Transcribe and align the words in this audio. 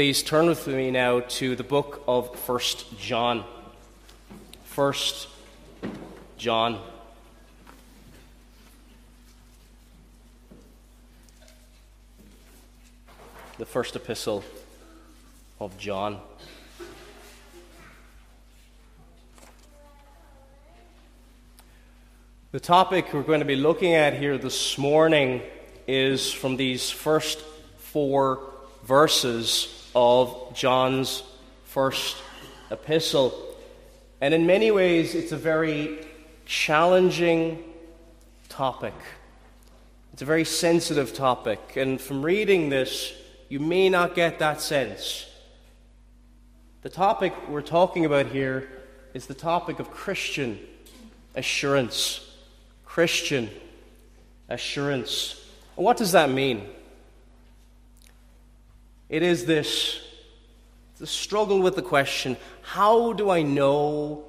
please 0.00 0.22
turn 0.22 0.46
with 0.46 0.66
me 0.66 0.90
now 0.90 1.20
to 1.20 1.54
the 1.54 1.62
book 1.62 2.02
of 2.08 2.34
First 2.34 2.98
John. 2.98 3.44
First 4.64 5.28
John. 6.38 6.80
The 13.58 13.66
first 13.66 13.94
epistle 13.94 14.42
of 15.60 15.76
John. 15.76 16.18
The 22.52 22.60
topic 22.60 23.12
we're 23.12 23.20
going 23.20 23.40
to 23.40 23.44
be 23.44 23.54
looking 23.54 23.92
at 23.92 24.14
here 24.14 24.38
this 24.38 24.78
morning 24.78 25.42
is 25.86 26.32
from 26.32 26.56
these 26.56 26.88
first 26.88 27.42
four 27.76 28.40
verses 28.84 29.76
of 29.94 30.54
John's 30.54 31.22
first 31.64 32.16
epistle. 32.70 33.32
And 34.20 34.34
in 34.34 34.46
many 34.46 34.70
ways, 34.70 35.14
it's 35.14 35.32
a 35.32 35.36
very 35.36 36.06
challenging 36.46 37.64
topic. 38.48 38.94
It's 40.12 40.22
a 40.22 40.26
very 40.26 40.44
sensitive 40.44 41.14
topic. 41.14 41.76
And 41.76 42.00
from 42.00 42.22
reading 42.22 42.68
this, 42.68 43.12
you 43.48 43.60
may 43.60 43.88
not 43.88 44.14
get 44.14 44.38
that 44.40 44.60
sense. 44.60 45.26
The 46.82 46.88
topic 46.88 47.34
we're 47.48 47.62
talking 47.62 48.04
about 48.04 48.26
here 48.26 48.68
is 49.14 49.26
the 49.26 49.34
topic 49.34 49.80
of 49.80 49.90
Christian 49.90 50.58
assurance. 51.34 52.26
Christian 52.84 53.50
assurance. 54.48 55.44
What 55.76 55.96
does 55.96 56.12
that 56.12 56.30
mean? 56.30 56.68
It 59.10 59.22
is 59.22 59.44
this 59.44 60.00
the 60.98 61.06
struggle 61.06 61.60
with 61.60 61.76
the 61.76 61.82
question 61.82 62.36
how 62.62 63.12
do 63.12 63.28
I 63.28 63.42
know 63.42 64.24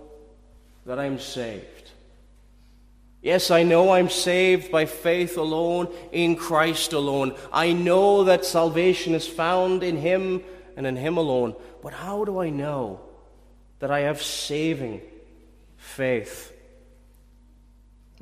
that 0.85 0.99
I'm 0.99 1.19
saved? 1.19 1.91
Yes, 3.21 3.51
I 3.51 3.61
know 3.61 3.91
I'm 3.91 4.09
saved 4.09 4.71
by 4.71 4.85
faith 4.85 5.37
alone, 5.37 5.93
in 6.11 6.35
Christ 6.35 6.91
alone. 6.93 7.35
I 7.53 7.71
know 7.71 8.23
that 8.23 8.45
salvation 8.45 9.13
is 9.13 9.27
found 9.27 9.83
in 9.83 9.97
Him 9.97 10.43
and 10.75 10.87
in 10.87 10.95
Him 10.95 11.17
alone. 11.17 11.55
But 11.83 11.93
how 11.93 12.25
do 12.25 12.39
I 12.39 12.49
know 12.49 12.99
that 13.77 13.91
I 13.91 13.99
have 14.01 14.23
saving 14.23 15.01
faith? 15.77 16.51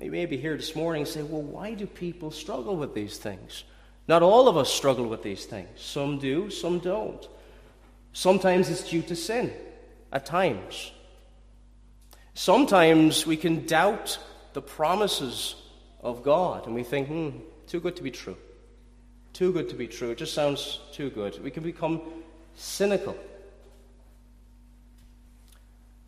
You 0.01 0.11
may 0.11 0.25
be 0.25 0.35
here 0.35 0.57
this 0.57 0.75
morning 0.75 1.03
and 1.03 1.09
say, 1.09 1.23
well, 1.23 1.41
why 1.41 1.75
do 1.75 1.87
people 1.87 2.31
struggle 2.31 2.75
with 2.75 2.93
these 2.93 3.17
things? 3.17 3.63
Not 4.09 4.23
all 4.23 4.49
of 4.49 4.57
us 4.57 4.69
struggle 4.69 5.07
with 5.07 5.23
these 5.23 5.45
things. 5.45 5.69
Some 5.79 6.19
do, 6.19 6.49
some 6.49 6.79
don't. 6.79 7.25
Sometimes 8.11 8.69
it's 8.69 8.89
due 8.89 9.03
to 9.03 9.15
sin, 9.15 9.53
at 10.11 10.25
times. 10.25 10.91
Sometimes 12.33 13.25
we 13.25 13.37
can 13.37 13.65
doubt 13.65 14.17
the 14.53 14.61
promises 14.61 15.55
of 16.01 16.23
God 16.23 16.65
and 16.65 16.75
we 16.75 16.83
think, 16.83 17.07
hmm, 17.07 17.29
too 17.67 17.79
good 17.79 17.95
to 17.95 18.03
be 18.03 18.11
true. 18.11 18.35
Too 19.31 19.53
good 19.53 19.69
to 19.69 19.75
be 19.75 19.87
true. 19.87 20.09
It 20.09 20.17
just 20.17 20.33
sounds 20.33 20.79
too 20.91 21.09
good. 21.11 21.41
We 21.43 21.51
can 21.51 21.63
become 21.63 22.01
cynical. 22.55 23.15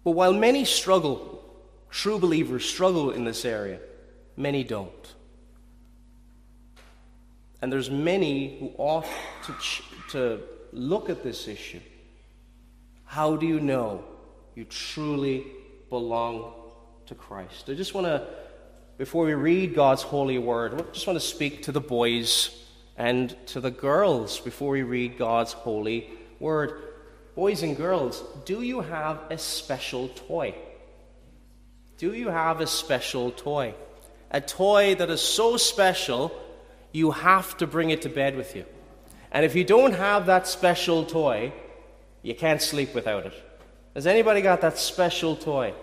But 0.04 0.12
while 0.12 0.34
many 0.34 0.66
struggle 0.66 1.42
True 1.92 2.18
believers 2.18 2.64
struggle 2.68 3.12
in 3.12 3.26
this 3.26 3.44
area, 3.44 3.80
many 4.38 4.64
don't. 4.64 5.14
And 7.62 7.72
there's 7.72 7.92
many 7.92 8.59
who 8.59 8.72
ought 8.78 9.06
to, 9.45 9.54
ch- 9.59 9.84
to 10.12 10.42
look 10.72 11.09
at 11.09 11.23
this 11.23 11.48
issue. 11.48 11.80
How 13.06 13.36
do 13.36 13.45
you 13.45 13.59
know 13.59 14.04
you 14.56 14.66
truly 14.66 15.45
belong 15.89 16.54
to 17.05 17.16
Christ? 17.16 17.70
I 17.70 17.73
just 17.73 17.94
want 17.94 18.08
to, 18.08 18.26
before 18.98 19.26
we 19.26 19.33
read 19.33 19.76
God's 19.76 20.02
holy 20.02 20.38
word, 20.38 20.73
I 20.73 20.83
just 20.92 21.05
want 21.05 21.20
to 21.20 21.26
speak 21.26 21.64
to 21.64 21.72
the 21.72 21.82
boys 21.82 22.49
and 22.98 23.36
to 23.48 23.60
the 23.60 23.72
girls 23.72 24.39
before 24.39 24.72
we 24.72 24.83
read 24.83 25.17
God's 25.17 25.54
holy 25.54 26.10
word. 26.39 26.82
Boys 27.36 27.64
and 27.64 27.78
girls, 27.78 28.23
do 28.45 28.61
you 28.61 28.82
have 28.82 29.20
a 29.30 29.38
special 29.38 30.10
toy? 30.10 30.55
Do 31.98 32.14
you 32.14 32.30
have 32.30 32.61
a 32.61 32.67
special 32.67 33.32
toy? 33.32 33.76
A 34.32 34.42
toy 34.42 34.95
that 34.95 35.10
is 35.10 35.22
so 35.22 35.58
special, 35.58 36.32
you 36.92 37.12
have 37.12 37.58
to 37.58 37.68
bring 37.68 37.90
it 37.90 38.02
to 38.04 38.10
bed 38.10 38.36
with 38.36 38.56
you. 38.56 38.66
And 39.32 39.46
if 39.46 39.56
you 39.56 39.64
don't 39.64 39.94
have 39.94 40.26
that 40.26 40.48
special 40.48 41.06
toy, 41.06 41.54
you 42.22 42.36
can't 42.36 42.62
sleep 42.62 42.94
without 42.94 43.26
it. 43.26 43.34
Has 43.96 44.08
anybody 44.08 44.42
got 44.42 44.62
that 44.62 44.78
special 44.78 45.36
toy? 45.36 45.74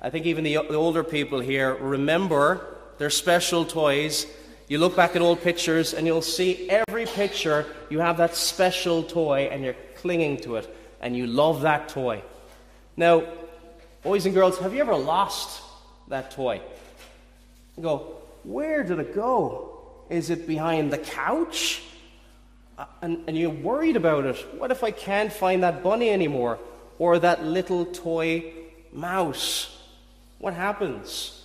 I 0.00 0.10
think 0.10 0.26
even 0.26 0.44
the, 0.44 0.54
the 0.54 0.74
older 0.74 1.04
people 1.04 1.40
here 1.40 1.74
remember 1.74 2.76
their 2.98 3.10
special 3.10 3.64
toys. 3.64 4.26
You 4.68 4.78
look 4.78 4.96
back 4.96 5.14
at 5.16 5.22
old 5.22 5.42
pictures 5.42 5.94
and 5.94 6.06
you'll 6.06 6.22
see 6.22 6.68
every 6.70 7.06
picture 7.06 7.66
you 7.90 8.00
have 8.00 8.16
that 8.16 8.34
special 8.34 9.02
toy 9.02 9.48
and 9.50 9.62
you're 9.62 9.76
clinging 9.96 10.38
to 10.38 10.56
it 10.56 10.74
and 11.00 11.16
you 11.16 11.26
love 11.26 11.62
that 11.62 11.88
toy. 11.88 12.22
Now, 12.96 13.24
Boys 14.02 14.26
and 14.26 14.34
girls, 14.34 14.58
have 14.58 14.74
you 14.74 14.80
ever 14.80 14.96
lost 14.96 15.62
that 16.08 16.32
toy? 16.32 16.60
You 17.76 17.84
go, 17.84 18.16
where 18.42 18.82
did 18.82 18.98
it 18.98 19.14
go? 19.14 19.71
Is 20.12 20.28
it 20.28 20.46
behind 20.46 20.92
the 20.92 20.98
couch? 20.98 21.82
Uh, 22.76 22.84
and, 23.00 23.24
and 23.26 23.36
you're 23.36 23.48
worried 23.48 23.96
about 23.96 24.26
it. 24.26 24.36
What 24.58 24.70
if 24.70 24.84
I 24.84 24.90
can't 24.90 25.32
find 25.32 25.62
that 25.62 25.82
bunny 25.82 26.10
anymore? 26.10 26.58
Or 26.98 27.18
that 27.18 27.42
little 27.44 27.86
toy 27.86 28.52
mouse? 28.92 29.74
What 30.38 30.52
happens? 30.52 31.42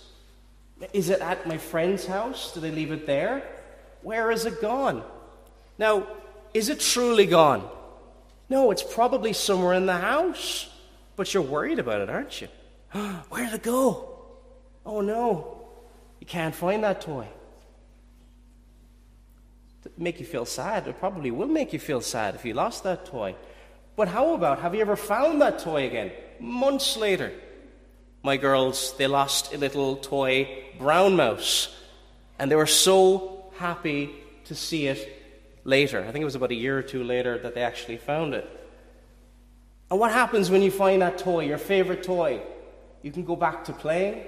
Is 0.92 1.08
it 1.08 1.20
at 1.20 1.46
my 1.46 1.56
friend's 1.56 2.04
house? 2.04 2.52
Do 2.52 2.60
they 2.60 2.70
leave 2.70 2.92
it 2.92 3.06
there? 3.06 3.42
Where 4.02 4.30
is 4.30 4.44
it 4.44 4.60
gone? 4.60 5.02
Now, 5.78 6.06
is 6.52 6.68
it 6.68 6.80
truly 6.80 7.24
gone? 7.24 7.66
No, 8.50 8.70
it's 8.70 8.82
probably 8.82 9.32
somewhere 9.32 9.74
in 9.74 9.86
the 9.86 9.96
house. 9.96 10.68
But 11.16 11.32
you're 11.32 11.42
worried 11.42 11.78
about 11.78 12.02
it, 12.02 12.10
aren't 12.10 12.42
you? 12.42 12.48
Where 13.30 13.46
did 13.46 13.54
it 13.54 13.62
go? 13.62 14.14
Oh 14.84 15.00
no, 15.00 15.68
you 16.20 16.26
can't 16.26 16.54
find 16.54 16.84
that 16.84 17.00
toy. 17.00 17.28
Make 19.96 20.20
you 20.20 20.26
feel 20.26 20.44
sad. 20.44 20.86
It 20.86 20.98
probably 20.98 21.30
will 21.30 21.48
make 21.48 21.72
you 21.72 21.78
feel 21.78 22.00
sad 22.00 22.34
if 22.34 22.44
you 22.44 22.54
lost 22.54 22.84
that 22.84 23.06
toy. 23.06 23.34
But 23.96 24.08
how 24.08 24.34
about, 24.34 24.60
have 24.60 24.74
you 24.74 24.80
ever 24.80 24.96
found 24.96 25.40
that 25.42 25.58
toy 25.58 25.86
again? 25.86 26.12
Months 26.40 26.96
later. 26.96 27.32
My 28.22 28.36
girls, 28.36 28.96
they 28.96 29.06
lost 29.06 29.54
a 29.54 29.58
little 29.58 29.96
toy 29.96 30.64
brown 30.78 31.16
mouse. 31.16 31.74
And 32.38 32.50
they 32.50 32.56
were 32.56 32.66
so 32.66 33.50
happy 33.56 34.10
to 34.44 34.54
see 34.54 34.86
it 34.86 35.00
later. 35.64 36.00
I 36.00 36.12
think 36.12 36.22
it 36.22 36.24
was 36.24 36.34
about 36.34 36.50
a 36.50 36.54
year 36.54 36.78
or 36.78 36.82
two 36.82 37.02
later 37.02 37.38
that 37.38 37.54
they 37.54 37.62
actually 37.62 37.96
found 37.96 38.34
it. 38.34 38.48
And 39.90 39.98
what 39.98 40.12
happens 40.12 40.50
when 40.50 40.62
you 40.62 40.70
find 40.70 41.02
that 41.02 41.18
toy, 41.18 41.46
your 41.46 41.58
favorite 41.58 42.02
toy? 42.02 42.40
You 43.02 43.10
can 43.10 43.24
go 43.24 43.36
back 43.36 43.64
to 43.64 43.72
playing, 43.72 44.24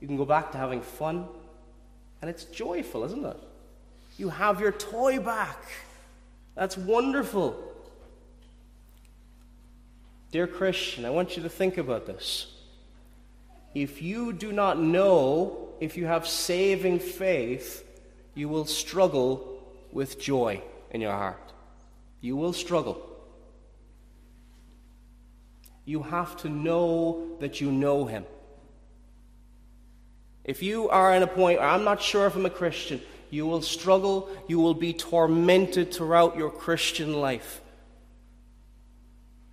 you 0.00 0.06
can 0.06 0.16
go 0.16 0.24
back 0.24 0.52
to 0.52 0.58
having 0.58 0.80
fun, 0.80 1.26
and 2.20 2.30
it's 2.30 2.44
joyful, 2.44 3.04
isn't 3.04 3.24
it? 3.24 3.36
You 4.20 4.28
have 4.28 4.60
your 4.60 4.72
toy 4.72 5.18
back. 5.18 5.56
That's 6.54 6.76
wonderful. 6.76 7.56
Dear 10.30 10.46
Christian, 10.46 11.06
I 11.06 11.10
want 11.10 11.38
you 11.38 11.42
to 11.42 11.48
think 11.48 11.78
about 11.78 12.04
this. 12.04 12.52
If 13.74 14.02
you 14.02 14.34
do 14.34 14.52
not 14.52 14.78
know 14.78 15.70
if 15.80 15.96
you 15.96 16.04
have 16.04 16.28
saving 16.28 16.98
faith, 16.98 17.82
you 18.34 18.50
will 18.50 18.66
struggle 18.66 19.58
with 19.90 20.20
joy 20.20 20.62
in 20.90 21.00
your 21.00 21.12
heart. 21.12 21.54
You 22.20 22.36
will 22.36 22.52
struggle. 22.52 23.00
You 25.86 26.02
have 26.02 26.36
to 26.42 26.50
know 26.50 27.38
that 27.40 27.62
you 27.62 27.72
know 27.72 28.04
Him. 28.04 28.26
If 30.44 30.62
you 30.62 30.90
are 30.90 31.14
in 31.14 31.22
a 31.22 31.26
point, 31.26 31.58
I'm 31.58 31.84
not 31.84 32.02
sure 32.02 32.26
if 32.26 32.36
I'm 32.36 32.44
a 32.44 32.50
Christian, 32.50 33.00
you 33.30 33.46
will 33.46 33.62
struggle, 33.62 34.28
you 34.48 34.58
will 34.58 34.74
be 34.74 34.92
tormented 34.92 35.92
throughout 35.92 36.36
your 36.36 36.50
Christian 36.50 37.20
life. 37.20 37.60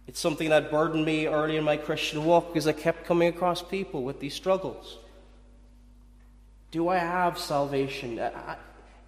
It's 0.08 0.20
something 0.20 0.50
that 0.50 0.72
burdened 0.72 1.06
me 1.06 1.28
early 1.28 1.58
in 1.58 1.64
my 1.64 1.78
Christian 1.78 2.26
walk 2.26 2.48
because 2.48 2.66
I 2.66 2.72
kept 2.72 3.06
coming 3.06 3.28
across 3.28 3.62
people 3.62 4.04
with 4.04 4.20
these 4.20 4.34
struggles. 4.34 4.98
Do 6.72 6.88
I 6.88 6.98
have 6.98 7.38
salvation? 7.38 8.18
Uh, 8.18 8.32
uh, 8.34 8.56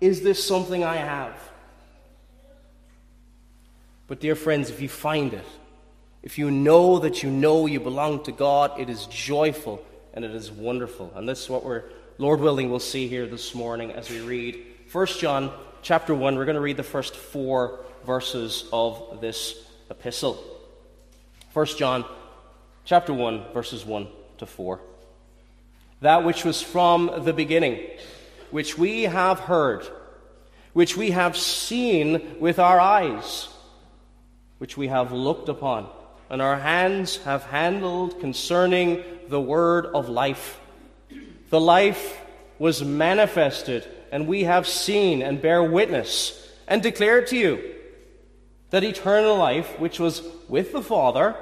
is 0.01 0.21
this 0.21 0.45
something 0.45 0.83
I 0.83 0.97
have? 0.97 1.33
But, 4.07 4.19
dear 4.19 4.35
friends, 4.35 4.69
if 4.69 4.81
you 4.81 4.89
find 4.89 5.33
it, 5.33 5.45
if 6.23 6.37
you 6.37 6.51
know 6.51 6.99
that 6.99 7.23
you 7.23 7.29
know 7.29 7.65
you 7.65 7.79
belong 7.79 8.23
to 8.23 8.31
God, 8.31 8.79
it 8.79 8.89
is 8.89 9.05
joyful 9.05 9.85
and 10.13 10.25
it 10.25 10.31
is 10.31 10.51
wonderful. 10.51 11.13
And 11.15 11.29
this 11.29 11.43
is 11.43 11.49
what 11.49 11.63
we're, 11.63 11.83
Lord 12.19 12.41
willing, 12.41 12.69
we'll 12.69 12.81
see 12.81 13.07
here 13.07 13.25
this 13.25 13.55
morning 13.55 13.93
as 13.93 14.09
we 14.09 14.19
read 14.19 14.61
1 14.91 15.05
John 15.19 15.53
chapter 15.81 16.13
1. 16.13 16.35
We're 16.35 16.43
going 16.43 16.55
to 16.55 16.59
read 16.59 16.75
the 16.75 16.83
first 16.83 17.15
four 17.15 17.79
verses 18.05 18.65
of 18.73 19.21
this 19.21 19.55
epistle. 19.89 20.43
1 21.53 21.65
John 21.77 22.03
chapter 22.83 23.13
1 23.13 23.53
verses 23.53 23.85
1 23.85 24.09
to 24.39 24.45
4. 24.45 24.81
That 26.01 26.25
which 26.25 26.43
was 26.43 26.61
from 26.61 27.23
the 27.23 27.31
beginning, 27.31 27.87
which 28.51 28.77
we 28.77 29.03
have 29.03 29.39
heard, 29.39 29.87
which 30.73 30.97
we 30.97 31.11
have 31.11 31.37
seen 31.37 32.35
with 32.37 32.59
our 32.59 32.81
eyes, 32.81 33.47
which 34.57 34.75
we 34.75 34.89
have 34.89 35.13
looked 35.13 35.47
upon, 35.47 35.87
and 36.29 36.41
our 36.41 36.57
hands 36.57 37.15
have 37.23 37.43
handled 37.43 38.19
concerning 38.19 39.05
the 39.29 39.39
word 39.39 39.85
of 39.85 40.09
life. 40.09 40.58
The 41.49 41.59
life 41.59 42.19
was 42.59 42.83
manifested, 42.83 43.87
and 44.11 44.27
we 44.27 44.43
have 44.43 44.67
seen 44.67 45.21
and 45.21 45.41
bear 45.41 45.63
witness 45.63 46.47
and 46.67 46.83
declare 46.83 47.23
to 47.25 47.37
you 47.37 47.75
that 48.69 48.83
eternal 48.83 49.35
life, 49.35 49.79
which 49.79 49.99
was 49.99 50.21
with 50.47 50.71
the 50.71 50.83
Father 50.83 51.35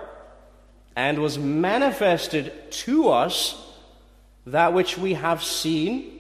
and 0.96 1.20
was 1.20 1.38
manifested 1.38 2.72
to 2.72 3.10
us, 3.10 3.62
that 4.46 4.74
which 4.74 4.98
we 4.98 5.16
have 5.16 5.44
seen 5.44 6.20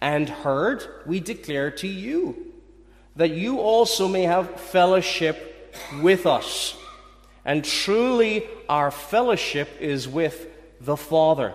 and 0.00 0.28
heard, 0.28 0.84
we 1.06 1.20
declare 1.20 1.70
to 1.70 1.86
you, 1.86 2.52
that 3.14 3.30
you 3.30 3.60
also 3.60 4.08
may 4.08 4.22
have 4.22 4.60
fellowship 4.60 5.78
with 6.02 6.26
us. 6.26 6.76
And 7.44 7.64
truly, 7.64 8.44
our 8.68 8.90
fellowship 8.90 9.68
is 9.80 10.08
with 10.08 10.48
the 10.80 10.96
Father 10.96 11.54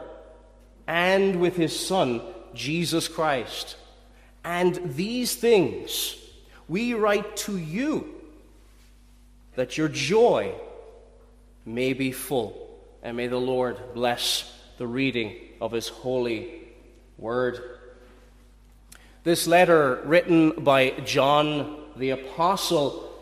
and 0.92 1.40
with 1.40 1.56
His 1.56 1.78
Son, 1.80 2.22
Jesus 2.54 3.08
Christ. 3.08 3.78
And 4.44 4.94
these 4.96 5.34
things 5.34 6.18
we 6.68 6.94
write 6.94 7.38
to 7.38 7.58
you 7.58 8.14
that 9.56 9.78
your 9.78 9.88
joy 9.88 10.54
may 11.66 11.94
be 11.94 12.12
full. 12.12 12.70
And 13.04 13.16
may 13.16 13.28
the 13.28 13.40
Lord 13.40 13.78
bless 13.94 14.54
the 14.78 14.86
reading 14.86 15.36
of 15.62 15.72
his 15.72 15.88
holy 15.88 16.62
word. 17.18 17.80
This 19.24 19.48
letter, 19.48 20.02
written 20.04 20.64
by 20.64 20.90
John 21.06 21.78
the 21.96 22.10
Apostle, 22.10 23.14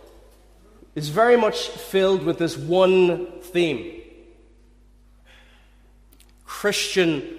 is 0.96 1.10
very 1.10 1.38
much 1.38 1.68
filled 1.68 2.24
with 2.24 2.40
this 2.40 2.58
one 2.58 3.42
theme 3.42 4.02
Christian 6.46 7.39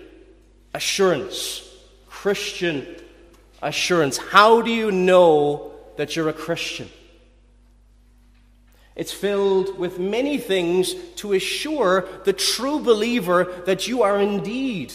assurance. 0.74 1.66
Christian 2.08 2.86
assurance. 3.62 4.18
How 4.18 4.60
do 4.60 4.70
you 4.70 4.90
know 4.90 5.70
that 6.00 6.16
you're 6.16 6.30
a 6.30 6.32
Christian. 6.32 6.88
It's 8.96 9.12
filled 9.12 9.78
with 9.78 9.98
many 9.98 10.38
things 10.38 10.94
to 11.16 11.34
assure 11.34 12.08
the 12.24 12.32
true 12.32 12.80
believer 12.80 13.62
that 13.66 13.86
you 13.86 14.02
are 14.02 14.18
indeed 14.18 14.94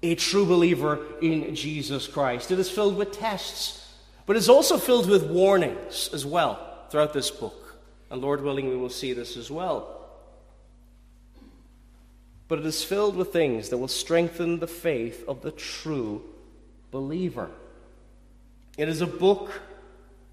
a 0.00 0.14
true 0.14 0.46
believer 0.46 1.00
in 1.20 1.56
Jesus 1.56 2.06
Christ. 2.06 2.52
It 2.52 2.60
is 2.60 2.70
filled 2.70 2.96
with 2.96 3.10
tests, 3.10 3.92
but 4.26 4.36
it's 4.36 4.48
also 4.48 4.78
filled 4.78 5.10
with 5.10 5.28
warnings 5.28 6.08
as 6.12 6.24
well 6.24 6.86
throughout 6.88 7.12
this 7.12 7.32
book. 7.32 7.76
And 8.12 8.22
Lord 8.22 8.40
willing, 8.40 8.68
we 8.68 8.76
will 8.76 8.90
see 8.90 9.12
this 9.12 9.36
as 9.36 9.50
well. 9.50 9.97
But 12.48 12.58
it 12.58 12.66
is 12.66 12.82
filled 12.82 13.14
with 13.14 13.32
things 13.32 13.68
that 13.68 13.78
will 13.78 13.88
strengthen 13.88 14.58
the 14.58 14.66
faith 14.66 15.22
of 15.28 15.42
the 15.42 15.52
true 15.52 16.22
believer. 16.90 17.50
It 18.78 18.88
is 18.88 19.02
a 19.02 19.06
book 19.06 19.52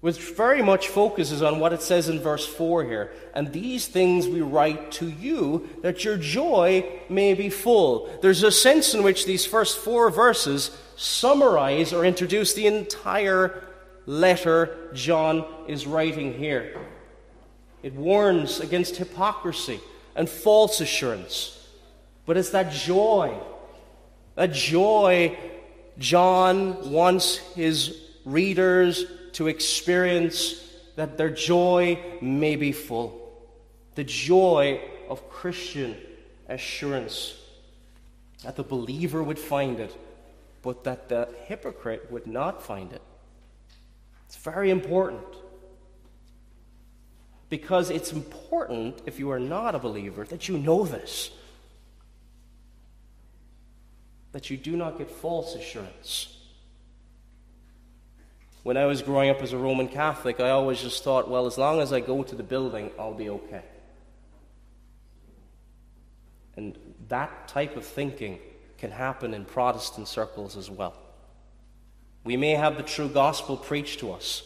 which 0.00 0.18
very 0.18 0.62
much 0.62 0.88
focuses 0.88 1.42
on 1.42 1.58
what 1.58 1.72
it 1.72 1.82
says 1.82 2.08
in 2.08 2.20
verse 2.20 2.46
4 2.46 2.84
here. 2.84 3.12
And 3.34 3.52
these 3.52 3.88
things 3.88 4.28
we 4.28 4.40
write 4.40 4.92
to 4.92 5.08
you, 5.08 5.68
that 5.82 6.04
your 6.04 6.16
joy 6.16 6.88
may 7.08 7.34
be 7.34 7.50
full. 7.50 8.08
There's 8.22 8.42
a 8.42 8.52
sense 8.52 8.94
in 8.94 9.02
which 9.02 9.26
these 9.26 9.44
first 9.44 9.78
four 9.78 10.10
verses 10.10 10.70
summarize 10.96 11.92
or 11.92 12.04
introduce 12.04 12.54
the 12.54 12.66
entire 12.66 13.64
letter 14.06 14.90
John 14.94 15.44
is 15.66 15.86
writing 15.86 16.34
here. 16.34 16.78
It 17.82 17.94
warns 17.94 18.60
against 18.60 18.96
hypocrisy 18.96 19.80
and 20.14 20.28
false 20.28 20.80
assurance. 20.80 21.55
But 22.26 22.36
it's 22.36 22.50
that 22.50 22.72
joy, 22.72 23.38
that 24.34 24.52
joy 24.52 25.38
John 25.98 26.90
wants 26.90 27.38
his 27.54 27.98
readers 28.24 29.06
to 29.32 29.46
experience 29.46 30.62
that 30.96 31.16
their 31.16 31.30
joy 31.30 31.98
may 32.20 32.56
be 32.56 32.72
full. 32.72 33.22
The 33.94 34.04
joy 34.04 34.80
of 35.08 35.30
Christian 35.30 35.96
assurance. 36.48 37.34
That 38.42 38.56
the 38.56 38.62
believer 38.62 39.22
would 39.22 39.38
find 39.38 39.80
it, 39.80 39.96
but 40.62 40.84
that 40.84 41.08
the 41.08 41.28
hypocrite 41.46 42.10
would 42.10 42.26
not 42.26 42.62
find 42.62 42.92
it. 42.92 43.02
It's 44.26 44.36
very 44.36 44.70
important. 44.70 45.24
Because 47.48 47.90
it's 47.90 48.12
important, 48.12 49.00
if 49.06 49.18
you 49.18 49.30
are 49.30 49.40
not 49.40 49.74
a 49.74 49.78
believer, 49.78 50.24
that 50.24 50.48
you 50.48 50.58
know 50.58 50.84
this. 50.84 51.30
That 54.36 54.50
you 54.50 54.58
do 54.58 54.76
not 54.76 54.98
get 54.98 55.10
false 55.10 55.54
assurance. 55.54 56.28
When 58.64 58.76
I 58.76 58.84
was 58.84 59.00
growing 59.00 59.30
up 59.30 59.40
as 59.40 59.54
a 59.54 59.56
Roman 59.56 59.88
Catholic, 59.88 60.40
I 60.40 60.50
always 60.50 60.78
just 60.78 61.02
thought, 61.02 61.30
well, 61.30 61.46
as 61.46 61.56
long 61.56 61.80
as 61.80 61.90
I 61.90 62.00
go 62.00 62.22
to 62.22 62.34
the 62.34 62.42
building, 62.42 62.90
I'll 62.98 63.14
be 63.14 63.30
okay. 63.30 63.62
And 66.54 66.76
that 67.08 67.48
type 67.48 67.78
of 67.78 67.86
thinking 67.86 68.38
can 68.76 68.90
happen 68.90 69.32
in 69.32 69.46
Protestant 69.46 70.06
circles 70.06 70.54
as 70.54 70.68
well. 70.68 70.98
We 72.22 72.36
may 72.36 72.50
have 72.50 72.76
the 72.76 72.82
true 72.82 73.08
gospel 73.08 73.56
preached 73.56 74.00
to 74.00 74.12
us, 74.12 74.42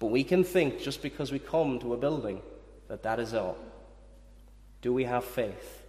but 0.00 0.08
we 0.08 0.22
can 0.22 0.44
think 0.44 0.82
just 0.82 1.00
because 1.00 1.32
we 1.32 1.38
come 1.38 1.78
to 1.78 1.94
a 1.94 1.96
building 1.96 2.42
that 2.88 3.04
that 3.04 3.18
is 3.18 3.32
all. 3.32 3.56
Do 4.82 4.92
we 4.92 5.04
have 5.04 5.24
faith 5.24 5.82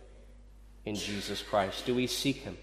in 0.85 0.95
Jesus 0.95 1.41
Christ? 1.41 1.85
Do 1.85 1.95
we 1.95 2.07
seek 2.07 2.37
Him? 2.37 2.55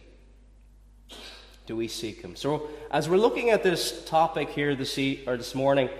Do 1.68 1.76
we 1.76 1.86
seek 1.86 2.22
Him? 2.22 2.34
So, 2.34 2.66
as 2.90 3.10
we're 3.10 3.18
looking 3.18 3.50
at 3.50 3.62
this 3.62 4.02
topic 4.06 4.48
here 4.48 4.74
this, 4.74 4.98
e- 4.98 5.22
or 5.26 5.36
this 5.36 5.54
morning 5.54 5.90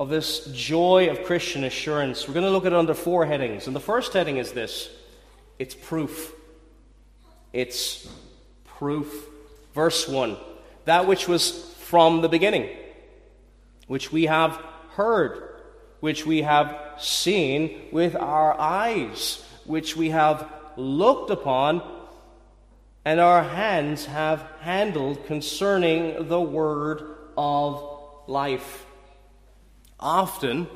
of 0.00 0.08
this 0.08 0.46
joy 0.46 1.08
of 1.10 1.22
Christian 1.22 1.62
assurance, 1.62 2.26
we're 2.26 2.34
going 2.34 2.44
to 2.44 2.50
look 2.50 2.66
at 2.66 2.72
it 2.72 2.76
under 2.76 2.92
four 2.92 3.24
headings. 3.24 3.68
And 3.68 3.76
the 3.76 3.80
first 3.80 4.12
heading 4.14 4.38
is 4.38 4.50
this 4.50 4.90
it's 5.60 5.76
proof. 5.76 6.34
It's 7.52 8.08
proof. 8.64 9.28
Verse 9.74 10.08
1 10.08 10.36
That 10.86 11.06
which 11.06 11.28
was 11.28 11.72
from 11.82 12.20
the 12.20 12.28
beginning, 12.28 12.68
which 13.86 14.10
we 14.10 14.24
have 14.24 14.60
heard, 14.94 15.60
which 16.00 16.26
we 16.26 16.42
have 16.42 16.76
seen 16.98 17.80
with 17.92 18.16
our 18.16 18.58
eyes, 18.58 19.40
which 19.66 19.96
we 19.96 20.10
have 20.10 20.50
looked 20.76 21.30
upon 21.30 21.95
and 23.06 23.20
our 23.20 23.44
hands 23.44 24.06
have 24.06 24.44
handled 24.62 25.24
concerning 25.26 26.26
the 26.26 26.40
word 26.40 27.04
of 27.38 28.00
life. 28.26 28.84
Often, 30.00 30.66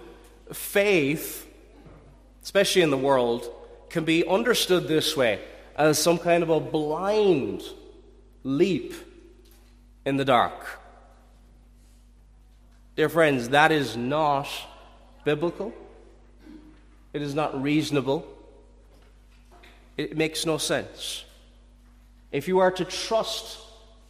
faith, 0.52 1.48
especially 2.40 2.82
in 2.82 2.90
the 2.90 2.96
world, 2.96 3.52
can 3.88 4.04
be 4.04 4.24
understood 4.24 4.86
this 4.86 5.16
way 5.16 5.40
as 5.74 5.98
some 5.98 6.18
kind 6.18 6.44
of 6.44 6.50
a 6.50 6.60
blind 6.60 7.64
leap 8.44 8.94
in 10.06 10.16
the 10.16 10.24
dark. 10.24 10.78
Dear 12.94 13.08
friends, 13.08 13.48
that 13.48 13.72
is 13.72 13.96
not 13.96 14.48
biblical. 15.24 15.74
It 17.12 17.22
is 17.22 17.34
not 17.34 17.60
reasonable. 17.60 18.24
It 19.96 20.16
makes 20.16 20.46
no 20.46 20.58
sense. 20.58 21.24
If 22.32 22.48
you 22.48 22.60
are 22.60 22.70
to 22.70 22.84
trust 22.84 23.58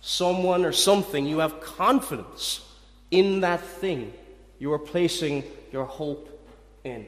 someone 0.00 0.64
or 0.64 0.72
something, 0.72 1.26
you 1.26 1.38
have 1.38 1.60
confidence 1.60 2.60
in 3.10 3.40
that 3.40 3.60
thing 3.60 4.12
you 4.58 4.72
are 4.72 4.78
placing 4.78 5.44
your 5.72 5.84
hope 5.84 6.28
in. 6.84 7.06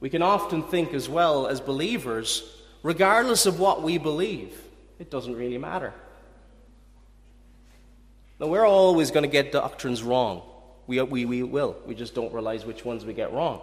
We 0.00 0.08
can 0.08 0.22
often 0.22 0.62
think 0.62 0.94
as 0.94 1.08
well 1.08 1.46
as 1.46 1.60
believers, 1.60 2.42
regardless 2.82 3.44
of 3.44 3.60
what 3.60 3.82
we 3.82 3.98
believe, 3.98 4.58
it 4.98 5.10
doesn't 5.10 5.36
really 5.36 5.58
matter. 5.58 5.92
Now, 8.38 8.46
we're 8.46 8.66
always 8.66 9.10
going 9.10 9.24
to 9.24 9.28
get 9.28 9.52
doctrines 9.52 10.02
wrong. 10.02 10.42
We, 10.86 11.02
we, 11.02 11.26
we 11.26 11.42
will. 11.42 11.76
We 11.86 11.94
just 11.94 12.14
don't 12.14 12.32
realize 12.32 12.64
which 12.64 12.82
ones 12.82 13.04
we 13.04 13.12
get 13.12 13.32
wrong. 13.34 13.60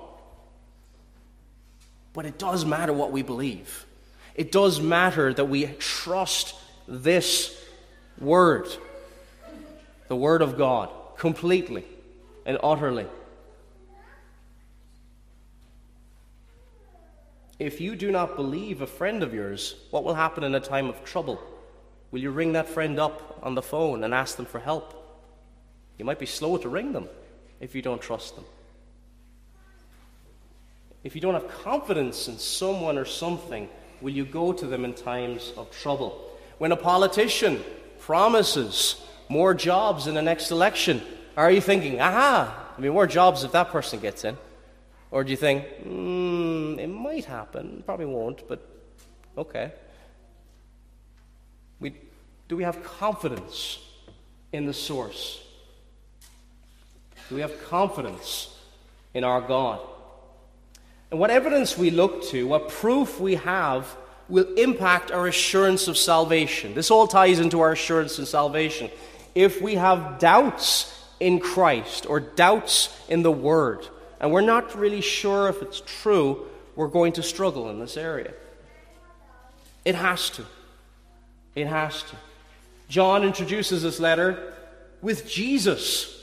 But 2.13 2.27
it 2.27 2.38
does 2.38 2.63
matter 2.63 2.94
what 2.94 3.12
we 3.12 3.24
believe. 3.24 3.86
It 4.38 4.51
does 4.51 4.79
matter 4.79 5.34
that 5.34 5.46
we 5.46 5.65
trust 5.79 6.56
this 6.88 7.60
word, 8.20 8.67
the 10.08 10.15
word 10.15 10.44
of 10.44 10.58
God, 10.58 10.89
completely 11.17 11.84
and 12.46 12.60
utterly. 12.62 13.08
If 17.58 17.82
you 17.82 17.96
do 17.96 18.12
not 18.12 18.36
believe 18.36 18.82
a 18.82 18.88
friend 18.88 19.24
of 19.24 19.34
yours, 19.34 19.75
what 19.89 20.03
will 20.03 20.13
happen 20.13 20.44
in 20.44 20.53
a 20.53 20.60
time 20.60 20.88
of 20.88 21.03
trouble? 21.03 21.41
Will 22.12 22.20
you 22.20 22.29
ring 22.29 22.53
that 22.53 22.70
friend 22.70 23.00
up 23.00 23.39
on 23.41 23.56
the 23.56 23.63
phone 23.63 24.03
and 24.03 24.13
ask 24.13 24.38
them 24.38 24.46
for 24.46 24.60
help? 24.60 24.94
You 25.98 26.06
might 26.06 26.20
be 26.20 26.27
slow 26.27 26.58
to 26.58 26.70
ring 26.70 26.94
them 26.94 27.10
if 27.60 27.74
you 27.74 27.82
don't 27.82 28.01
trust 28.01 28.36
them. 28.36 28.46
If 31.03 31.15
you 31.15 31.22
don't 31.22 31.34
have 31.34 31.48
confidence 31.48 32.27
in 32.27 32.38
someone 32.38 33.00
or 33.00 33.06
something, 33.06 33.67
will 34.01 34.13
you 34.13 34.25
go 34.25 34.53
to 34.53 34.65
them 34.65 34.85
in 34.85 34.93
times 34.93 35.53
of 35.57 35.71
trouble? 35.71 36.31
When 36.57 36.71
a 36.71 36.75
politician 36.75 37.63
promises 37.99 39.01
more 39.29 39.53
jobs 39.53 40.07
in 40.07 40.15
the 40.15 40.21
next 40.21 40.51
election, 40.51 41.01
are 41.35 41.51
you 41.51 41.61
thinking, 41.61 41.99
aha, 41.99 42.73
I 42.77 42.81
mean, 42.81 42.93
more 42.93 43.07
jobs 43.07 43.43
if 43.43 43.51
that 43.51 43.69
person 43.69 43.99
gets 43.99 44.23
in? 44.23 44.37
Or 45.11 45.23
do 45.23 45.31
you 45.31 45.37
think, 45.37 45.65
hmm, 45.83 46.79
it 46.79 46.87
might 46.87 47.25
happen, 47.25 47.83
probably 47.85 48.05
won't, 48.05 48.47
but 48.47 48.67
okay. 49.37 49.71
We, 51.79 51.95
do 52.47 52.57
we 52.57 52.63
have 52.63 52.83
confidence 52.83 53.79
in 54.51 54.65
the 54.65 54.73
source? 54.73 55.41
Do 57.29 57.35
we 57.35 57.41
have 57.41 57.67
confidence 57.67 58.55
in 59.13 59.23
our 59.23 59.41
God? 59.41 59.79
And 61.09 61.19
what 61.19 61.29
evidence 61.29 61.77
we 61.77 61.89
look 61.89 62.23
to, 62.25 62.47
what 62.47 62.69
proof 62.69 63.19
we 63.19 63.35
have, 63.35 63.95
will 64.29 64.53
impact 64.55 65.11
our 65.11 65.27
assurance 65.27 65.87
of 65.87 65.97
salvation. 65.97 66.73
This 66.73 66.91
all 66.91 67.07
ties 67.07 67.39
into 67.39 67.61
our 67.61 67.71
assurance 67.71 68.19
in 68.19 68.25
salvation. 68.25 68.89
If 69.33 69.61
we 69.61 69.75
have 69.75 70.19
doubts 70.19 70.93
in 71.19 71.39
Christ 71.39 72.05
or 72.07 72.19
doubts 72.19 72.95
in 73.07 73.23
the 73.23 73.31
Word, 73.31 73.87
and 74.19 74.31
we're 74.31 74.41
not 74.41 74.75
really 74.77 75.01
sure 75.01 75.47
if 75.47 75.61
it's 75.61 75.81
true, 76.01 76.45
we're 76.75 76.87
going 76.87 77.13
to 77.13 77.23
struggle 77.23 77.69
in 77.69 77.79
this 77.79 77.95
area. 77.95 78.33
It 79.85 79.95
has 79.95 80.29
to. 80.31 80.45
It 81.55 81.67
has 81.67 82.03
to. 82.03 82.15
John 82.89 83.23
introduces 83.23 83.83
this 83.83 83.99
letter 83.99 84.53
with 85.01 85.29
Jesus, 85.29 86.21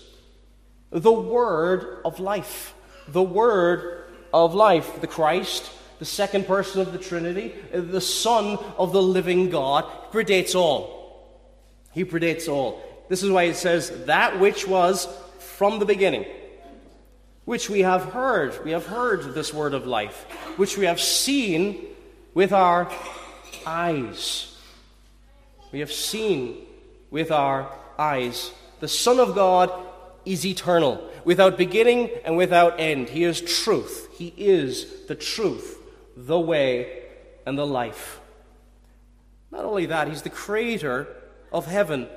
the 0.90 1.12
Word 1.12 2.00
of 2.04 2.20
life. 2.20 2.74
The 3.08 3.22
Word 3.22 4.03
of 4.34 4.52
life, 4.54 5.00
the 5.00 5.06
Christ, 5.06 5.70
the 6.00 6.04
second 6.04 6.46
person 6.46 6.80
of 6.80 6.92
the 6.92 6.98
Trinity, 6.98 7.54
uh, 7.72 7.80
the 7.80 8.00
Son 8.00 8.58
of 8.76 8.92
the 8.92 9.00
living 9.00 9.48
God, 9.48 9.84
predates 10.10 10.56
all. 10.56 11.40
He 11.92 12.04
predates 12.04 12.48
all. 12.48 12.82
This 13.08 13.22
is 13.22 13.30
why 13.30 13.44
it 13.44 13.54
says, 13.54 14.06
that 14.06 14.40
which 14.40 14.66
was 14.66 15.06
from 15.38 15.78
the 15.78 15.86
beginning, 15.86 16.26
which 17.44 17.70
we 17.70 17.80
have 17.80 18.06
heard. 18.06 18.64
We 18.64 18.72
have 18.72 18.86
heard 18.86 19.34
this 19.34 19.54
word 19.54 19.72
of 19.72 19.86
life, 19.86 20.24
which 20.56 20.76
we 20.76 20.86
have 20.86 21.00
seen 21.00 21.86
with 22.34 22.52
our 22.52 22.90
eyes. 23.64 24.58
We 25.70 25.78
have 25.78 25.92
seen 25.92 26.66
with 27.10 27.30
our 27.30 27.70
eyes. 27.96 28.50
The 28.80 28.88
Son 28.88 29.20
of 29.20 29.36
God 29.36 29.70
is 30.24 30.44
eternal, 30.46 31.08
without 31.24 31.56
beginning 31.56 32.10
and 32.24 32.36
without 32.36 32.78
end. 32.78 33.08
He 33.08 33.24
is 33.24 33.40
truth. 33.40 34.08
He 34.16 34.32
is 34.36 35.06
the 35.06 35.14
truth, 35.14 35.78
the 36.16 36.38
way, 36.38 37.02
and 37.46 37.58
the 37.58 37.66
life. 37.66 38.20
Not 39.50 39.64
only 39.64 39.86
that, 39.86 40.08
He's 40.08 40.22
the 40.22 40.30
creator 40.30 41.06
of 41.52 41.66
heaven 41.66 42.08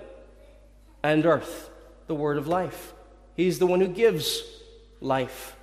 and 1.04 1.26
earth, 1.26 1.70
the 2.08 2.16
word 2.16 2.38
of 2.38 2.48
life. 2.48 2.94
He's 3.36 3.60
the 3.60 3.68
one 3.68 3.80
who 3.80 3.88
gives 3.88 4.42
life. 5.00 5.56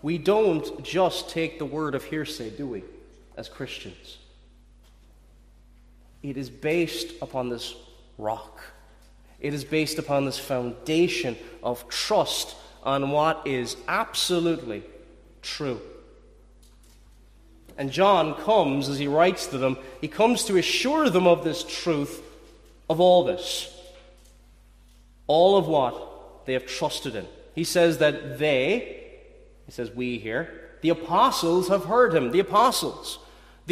We 0.00 0.18
don't 0.18 0.82
just 0.82 1.30
take 1.30 1.58
the 1.58 1.64
word 1.64 1.94
of 1.94 2.04
hearsay, 2.04 2.50
do 2.50 2.66
we, 2.66 2.82
as 3.36 3.48
Christians? 3.48 4.18
It 6.22 6.36
is 6.36 6.50
based 6.50 7.14
upon 7.20 7.48
this 7.48 7.74
rock. 8.18 8.60
It 9.42 9.52
is 9.52 9.64
based 9.64 9.98
upon 9.98 10.24
this 10.24 10.38
foundation 10.38 11.36
of 11.62 11.86
trust 11.88 12.54
on 12.84 13.10
what 13.10 13.44
is 13.44 13.76
absolutely 13.88 14.84
true. 15.42 15.80
And 17.76 17.90
John 17.90 18.34
comes, 18.34 18.88
as 18.88 19.00
he 19.00 19.08
writes 19.08 19.48
to 19.48 19.58
them, 19.58 19.76
he 20.00 20.06
comes 20.06 20.44
to 20.44 20.58
assure 20.58 21.10
them 21.10 21.26
of 21.26 21.42
this 21.42 21.64
truth, 21.64 22.22
of 22.88 23.00
all 23.00 23.24
this. 23.24 23.68
All 25.26 25.56
of 25.56 25.66
what 25.66 26.46
they 26.46 26.52
have 26.52 26.66
trusted 26.66 27.16
in. 27.16 27.26
He 27.54 27.64
says 27.64 27.98
that 27.98 28.38
they, 28.38 29.10
he 29.66 29.72
says 29.72 29.90
we 29.90 30.18
here, 30.18 30.70
the 30.82 30.90
apostles 30.90 31.68
have 31.68 31.86
heard 31.86 32.14
him. 32.14 32.30
The 32.30 32.40
apostles. 32.40 33.18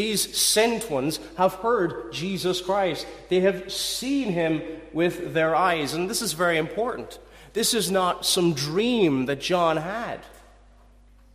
These 0.00 0.34
sent 0.34 0.90
ones 0.90 1.20
have 1.36 1.56
heard 1.56 2.10
Jesus 2.10 2.62
Christ. 2.62 3.06
They 3.28 3.40
have 3.40 3.70
seen 3.70 4.32
him 4.32 4.62
with 4.94 5.34
their 5.34 5.54
eyes. 5.54 5.92
And 5.92 6.08
this 6.08 6.22
is 6.22 6.32
very 6.32 6.56
important. 6.56 7.18
This 7.52 7.74
is 7.74 7.90
not 7.90 8.24
some 8.24 8.54
dream 8.54 9.26
that 9.26 9.42
John 9.42 9.76
had. 9.76 10.20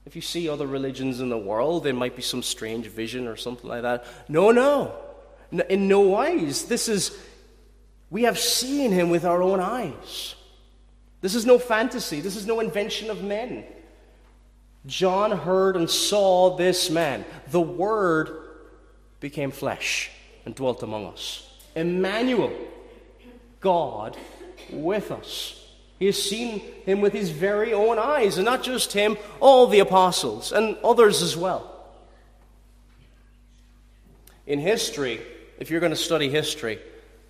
If 0.07 0.15
you 0.15 0.24
see 0.24 0.50
other 0.50 0.65
religions 0.65 1.19
in 1.19 1.29
the 1.29 1.38
world, 1.38 1.84
there 1.84 1.93
might 1.93 2.15
be 2.15 2.24
some 2.24 2.41
strange 2.41 2.88
vision 2.88 3.27
or 3.27 3.36
something 3.36 3.69
like 3.69 3.84
that. 3.84 4.03
No, 4.27 4.50
no. 4.50 4.95
In 5.69 5.88
no 5.88 6.00
wise. 6.00 6.65
This 6.65 6.89
is, 6.89 7.15
we 8.10 8.24
have 8.24 8.39
seen 8.39 8.91
him 8.91 9.12
with 9.12 9.25
our 9.25 9.43
own 9.43 9.60
eyes. 9.60 10.34
This 11.22 11.36
is 11.36 11.45
no 11.45 11.60
fantasy. 11.60 12.19
This 12.19 12.36
is 12.36 12.48
no 12.48 12.62
invention 12.62 13.12
of 13.12 13.24
men. 13.24 13.63
John 14.88 15.31
heard 15.31 15.75
and 15.75 15.88
saw 15.88 16.55
this 16.55 16.89
man. 16.89 17.25
The 17.51 17.62
Word 17.62 18.41
became 19.19 19.51
flesh 19.51 20.12
and 20.45 20.55
dwelt 20.55 20.84
among 20.84 21.05
us. 21.07 21.50
Emmanuel, 21.75 22.53
God 23.60 24.17
with 24.69 25.12
us. 25.12 25.62
He 26.00 26.07
has 26.07 26.22
seen 26.22 26.60
him 26.86 27.01
with 27.01 27.13
his 27.13 27.29
very 27.29 27.74
own 27.74 27.98
eyes, 27.98 28.38
and 28.38 28.45
not 28.45 28.63
just 28.63 28.93
him, 28.93 29.17
all 29.39 29.67
the 29.67 29.79
apostles 29.79 30.51
and 30.51 30.77
others 30.84 31.22
as 31.22 31.38
well. 31.38 31.72
In 34.45 34.60
history, 34.60 35.22
if 35.57 35.72
you're 35.72 35.79
going 35.79 35.91
to 35.91 35.95
study 35.95 36.29
history, 36.29 36.79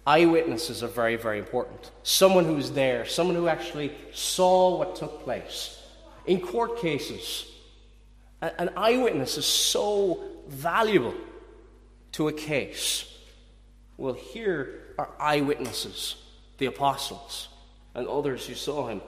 eyewitnesses 0.06 0.84
are 0.84 0.88
very, 0.88 1.16
very 1.16 1.40
important. 1.40 1.92
Someone 2.04 2.46
who 2.46 2.56
was 2.56 2.72
there, 2.72 3.06
someone 3.06 3.36
who 3.36 3.48
actually 3.48 3.92
saw 4.12 4.78
what 4.78 4.96
took 4.96 5.24
place. 5.24 5.82
In 6.26 6.42
court 6.42 6.80
cases, 6.80 7.46
an 8.42 8.72
eyewitness 8.76 9.38
is 9.38 9.46
so 9.46 10.24
valuable 10.48 11.14
to 12.16 12.30
a 12.30 12.34
case. 12.34 13.12
Well, 13.98 14.14
here 14.14 14.80
are 14.98 15.10
eyewitnesses, 15.20 16.16
the 16.60 16.68
apostles, 16.68 17.50
and 17.94 18.08
others 18.08 18.48
who 18.48 18.56
saw 18.56 18.88
him. 18.88 19.02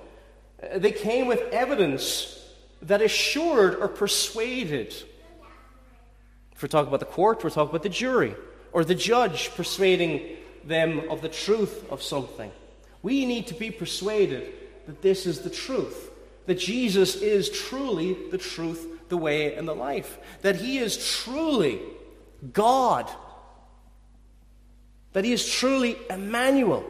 They 0.75 0.91
came 0.91 1.27
with 1.27 1.39
evidence 1.53 2.37
that 2.81 3.01
assured 3.01 3.75
or 3.75 3.87
persuaded. 3.87 4.93
If 6.51 6.61
we're 6.61 6.67
talking 6.67 6.89
about 6.89 6.99
the 6.99 7.05
court, 7.05 7.45
we're 7.45 7.49
talking 7.49 7.69
about 7.69 7.83
the 7.83 7.89
jury 7.89 8.35
or 8.73 8.83
the 8.83 8.95
judge 8.95 9.51
persuading 9.55 10.35
them 10.65 11.09
of 11.09 11.21
the 11.21 11.29
truth 11.29 11.89
of 11.89 12.03
something. 12.03 12.51
We 13.03 13.25
need 13.25 13.47
to 13.47 13.53
be 13.53 13.71
persuaded 13.71 14.53
that 14.85 15.01
this 15.01 15.25
is 15.25 15.39
the 15.39 15.49
truth, 15.49 16.11
that 16.45 16.59
Jesus 16.59 17.15
is 17.15 17.49
truly 17.49 18.17
the 18.31 18.37
truth, 18.37 19.07
the 19.07 19.17
way, 19.17 19.55
and 19.55 19.65
the 19.65 19.75
life, 19.75 20.17
that 20.41 20.57
he 20.57 20.79
is 20.79 21.23
truly 21.23 21.79
God. 22.53 23.10
That 25.13 25.25
He 25.25 25.32
is 25.32 25.50
truly 25.50 25.98
Emmanuel. 26.10 26.86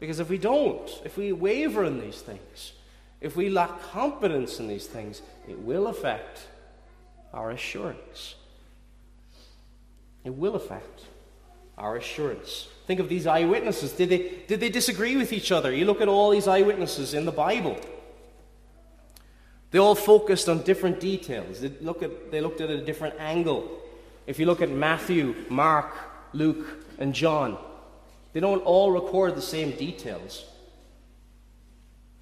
Because 0.00 0.20
if 0.20 0.28
we 0.28 0.38
don't, 0.38 0.88
if 1.04 1.16
we 1.16 1.32
waver 1.32 1.84
in 1.84 2.00
these 2.00 2.20
things, 2.20 2.72
if 3.20 3.34
we 3.34 3.48
lack 3.48 3.82
confidence 3.82 4.60
in 4.60 4.68
these 4.68 4.86
things, 4.86 5.22
it 5.48 5.58
will 5.58 5.86
affect 5.86 6.46
our 7.32 7.50
assurance. 7.50 8.34
It 10.24 10.34
will 10.34 10.54
affect 10.54 11.04
our 11.78 11.96
assurance. 11.96 12.68
Think 12.86 13.00
of 13.00 13.08
these 13.08 13.26
eyewitnesses. 13.26 13.92
Did 13.92 14.08
they, 14.10 14.32
did 14.46 14.60
they 14.60 14.68
disagree 14.68 15.16
with 15.16 15.32
each 15.32 15.52
other? 15.52 15.72
You 15.72 15.84
look 15.84 16.00
at 16.00 16.08
all 16.08 16.30
these 16.30 16.48
eyewitnesses 16.48 17.14
in 17.14 17.24
the 17.24 17.32
Bible. 17.32 17.76
They 19.70 19.78
all 19.78 19.94
focused 19.94 20.48
on 20.48 20.62
different 20.62 21.00
details. 21.00 21.60
They, 21.60 21.70
look 21.80 22.02
at, 22.02 22.30
they 22.30 22.40
looked 22.40 22.60
at 22.60 22.70
a 22.70 22.84
different 22.84 23.16
angle. 23.18 23.82
If 24.26 24.38
you 24.38 24.46
look 24.46 24.60
at 24.60 24.70
Matthew, 24.70 25.34
Mark, 25.48 25.94
Luke, 26.32 26.66
and 26.98 27.14
John, 27.14 27.56
they 28.32 28.40
don't 28.40 28.62
all 28.64 28.90
record 28.90 29.36
the 29.36 29.42
same 29.42 29.70
details. 29.72 30.44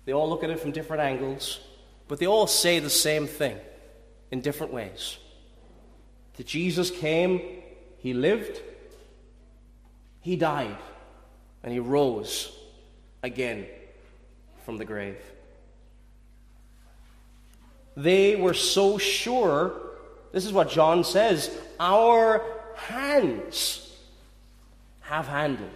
They 0.04 0.12
all 0.12 0.28
look 0.28 0.44
at 0.44 0.50
it 0.50 0.61
from 0.61 0.73
different 0.73 1.02
angles, 1.02 1.61
but 2.08 2.18
they 2.18 2.26
all 2.26 2.46
say 2.46 2.78
the 2.78 2.90
same 2.90 3.26
thing 3.26 3.56
in 4.30 4.40
different 4.40 4.73
ways. 4.73 5.16
That 6.37 6.46
Jesus 6.46 6.90
came, 6.90 7.40
he 7.99 8.12
lived, 8.12 8.61
he 10.20 10.37
died, 10.37 10.76
and 11.62 11.73
he 11.73 11.78
rose 11.78 12.54
again 13.23 13.66
from 14.64 14.76
the 14.76 14.84
grave. 14.84 15.18
They 17.96 18.37
were 18.37 18.54
so 18.54 18.99
sure 18.99 19.84
This 20.35 20.45
is 20.47 20.53
what 20.53 20.69
John 20.69 21.05
says 21.05 21.49
our 21.79 22.43
hands 22.75 23.88
have 25.03 25.29
handled. 25.29 25.71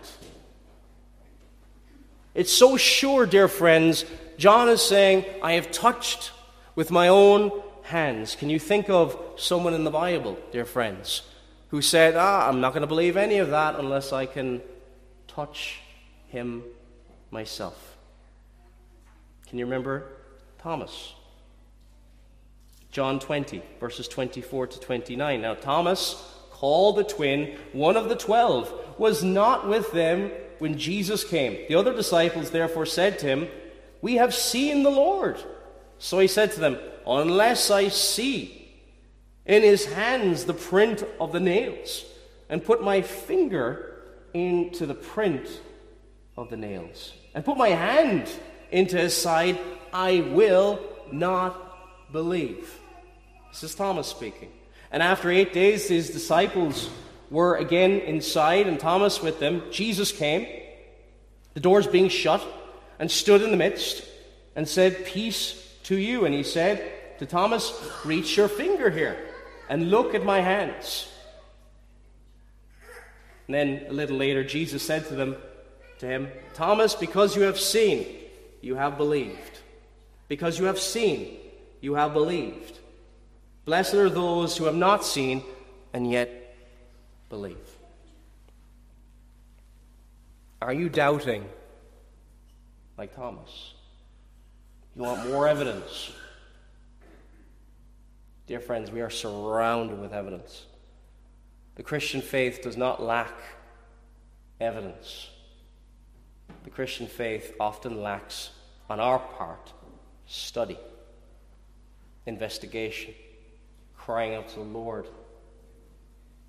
It's 2.35 2.53
so 2.53 2.77
sure, 2.77 3.25
dear 3.25 3.47
friends. 3.47 4.05
John 4.37 4.69
is 4.69 4.83
saying, 4.83 5.25
I 5.45 5.53
have 5.53 5.71
touched 5.71 6.33
with 6.75 6.91
my 6.91 7.07
own 7.07 7.53
hands. 7.83 8.35
Can 8.35 8.51
you 8.51 8.59
think 8.59 8.91
of 8.91 9.17
someone 9.37 9.75
in 9.75 9.85
the 9.85 9.93
Bible, 9.93 10.37
dear 10.51 10.65
friends, 10.65 11.23
who 11.69 11.81
said, 11.81 12.17
Ah, 12.17 12.49
I'm 12.49 12.61
not 12.61 12.71
going 12.71 12.81
to 12.81 12.89
believe 12.89 13.17
any 13.17 13.39
of 13.39 13.51
that 13.51 13.79
unless 13.79 14.13
I 14.13 14.27
can 14.27 14.61
touch 15.29 15.79
him 16.27 16.65
myself? 17.31 17.97
Can 19.47 19.61
you 19.61 19.67
remember 19.67 20.11
Thomas? 20.59 21.15
John 22.99 23.21
20, 23.21 23.63
verses 23.79 24.09
24 24.09 24.67
to 24.67 24.81
29. 24.81 25.41
Now, 25.41 25.55
Thomas, 25.55 26.21
called 26.51 26.97
the 26.97 27.05
twin, 27.05 27.57
one 27.71 27.97
of 27.97 28.09
the 28.09 28.17
twelve, 28.17 28.75
was 28.99 29.23
not 29.23 29.69
with 29.69 29.93
them 29.93 30.33
when 30.59 30.77
Jesus 30.77 31.23
came. 31.23 31.65
The 31.69 31.77
other 31.77 31.95
disciples 31.95 32.51
therefore 32.51 32.87
said 32.87 33.21
to 33.21 33.27
him, 33.27 33.49
We 34.03 34.17
have 34.17 34.35
seen 34.35 34.83
the 34.83 34.91
Lord. 34.91 35.39
So 36.01 36.19
he 36.19 36.27
said 36.27 36.51
to 36.55 36.59
them, 36.59 36.77
Unless 37.07 37.71
I 37.71 37.87
see 37.87 38.69
in 39.47 39.63
his 39.63 39.85
hands 39.85 40.47
the 40.47 40.53
print 40.53 41.05
of 41.21 41.31
the 41.31 41.39
nails, 41.39 42.05
and 42.49 42.65
put 42.65 42.83
my 42.83 43.03
finger 43.03 44.03
into 44.35 44.87
the 44.87 44.95
print 44.95 45.61
of 46.37 46.51
the 46.51 46.57
nails, 46.57 47.13
and 47.33 47.45
put 47.45 47.57
my 47.57 47.69
hand 47.69 48.29
into 48.73 48.97
his 48.99 49.17
side, 49.17 49.57
I 49.93 50.23
will 50.33 50.81
not 51.13 52.11
believe. 52.11 52.81
This 53.61 53.73
is 53.73 53.77
Thomas 53.77 54.07
speaking. 54.07 54.53
And 54.93 55.03
after 55.03 55.33
eight 55.33 55.53
days, 55.53 55.89
his 55.89 56.11
disciples 56.11 56.89
were 57.29 57.57
again 57.57 57.99
inside, 57.99 58.69
and 58.69 58.79
Thomas 58.79 59.21
with 59.21 59.41
them. 59.41 59.65
Jesus 59.73 60.13
came, 60.13 60.47
the 61.55 61.61
doors 61.61 61.89
being 61.89 62.09
shut, 62.09 62.41
and 63.01 63.11
stood 63.11 63.43
in 63.43 63.51
the 63.51 63.57
midst, 63.57 64.05
and 64.55 64.69
said, 64.69 65.05
Peace 65.05 65.61
to 65.83 65.97
you. 65.97 66.25
And 66.25 66.33
he 66.33 66.45
said 66.45 67.19
to 67.19 67.27
Thomas, 67.27 67.73
Reach 68.05 68.37
your 68.37 68.47
finger 68.47 68.91
here, 68.91 69.19
and 69.69 69.91
look 69.91 70.15
at 70.15 70.25
my 70.25 70.41
hands. 70.41 71.09
And 73.49 73.55
then 73.57 73.87
a 73.89 73.93
little 73.93 74.19
later, 74.19 74.45
Jesus 74.45 74.85
said 74.85 75.09
to 75.09 75.17
them, 75.17 75.35
to 75.99 76.07
him, 76.07 76.29
Thomas, 76.55 76.95
because 76.95 77.35
you 77.35 77.43
have 77.43 77.59
seen, 77.59 78.07
you 78.61 78.77
have 78.77 78.97
believed. 78.97 79.59
Because 80.29 80.61
you 80.61 80.67
have 80.67 80.79
seen, 80.79 81.39
you 81.81 81.95
have 81.95 82.13
believed. 82.13 82.78
Blessed 83.69 83.97
are 83.97 84.09
those 84.09 84.57
who 84.57 84.65
have 84.65 84.75
not 84.75 85.05
seen 85.05 85.45
and 85.93 86.11
yet 86.11 86.57
believe. 87.29 87.69
Are 90.63 90.73
you 90.73 90.89
doubting 90.89 91.45
like 92.97 93.15
Thomas? 93.15 93.75
You 94.97 95.03
want 95.03 95.29
more 95.29 95.47
evidence? 95.47 96.13
Dear 98.47 98.61
friends, 98.61 98.91
we 98.91 99.03
are 99.03 99.11
surrounded 99.11 100.01
with 100.01 100.15
evidence. 100.15 100.65
The 101.75 101.83
Christian 101.83 102.23
faith 102.23 102.63
does 102.63 102.79
not 102.79 103.03
lack 103.03 103.35
evidence. 104.63 105.29
The 106.65 106.71
Christian 106.71 107.07
faith 107.07 107.55
often 107.61 108.01
lacks, 108.01 108.49
on 108.89 108.99
our 108.99 109.19
part, 109.19 109.75
study, 110.27 110.79
investigation, 112.25 113.13
crying 114.09 114.35
out 114.35 114.49
to 114.49 114.55
the 114.55 114.65
Lord. 114.65 115.07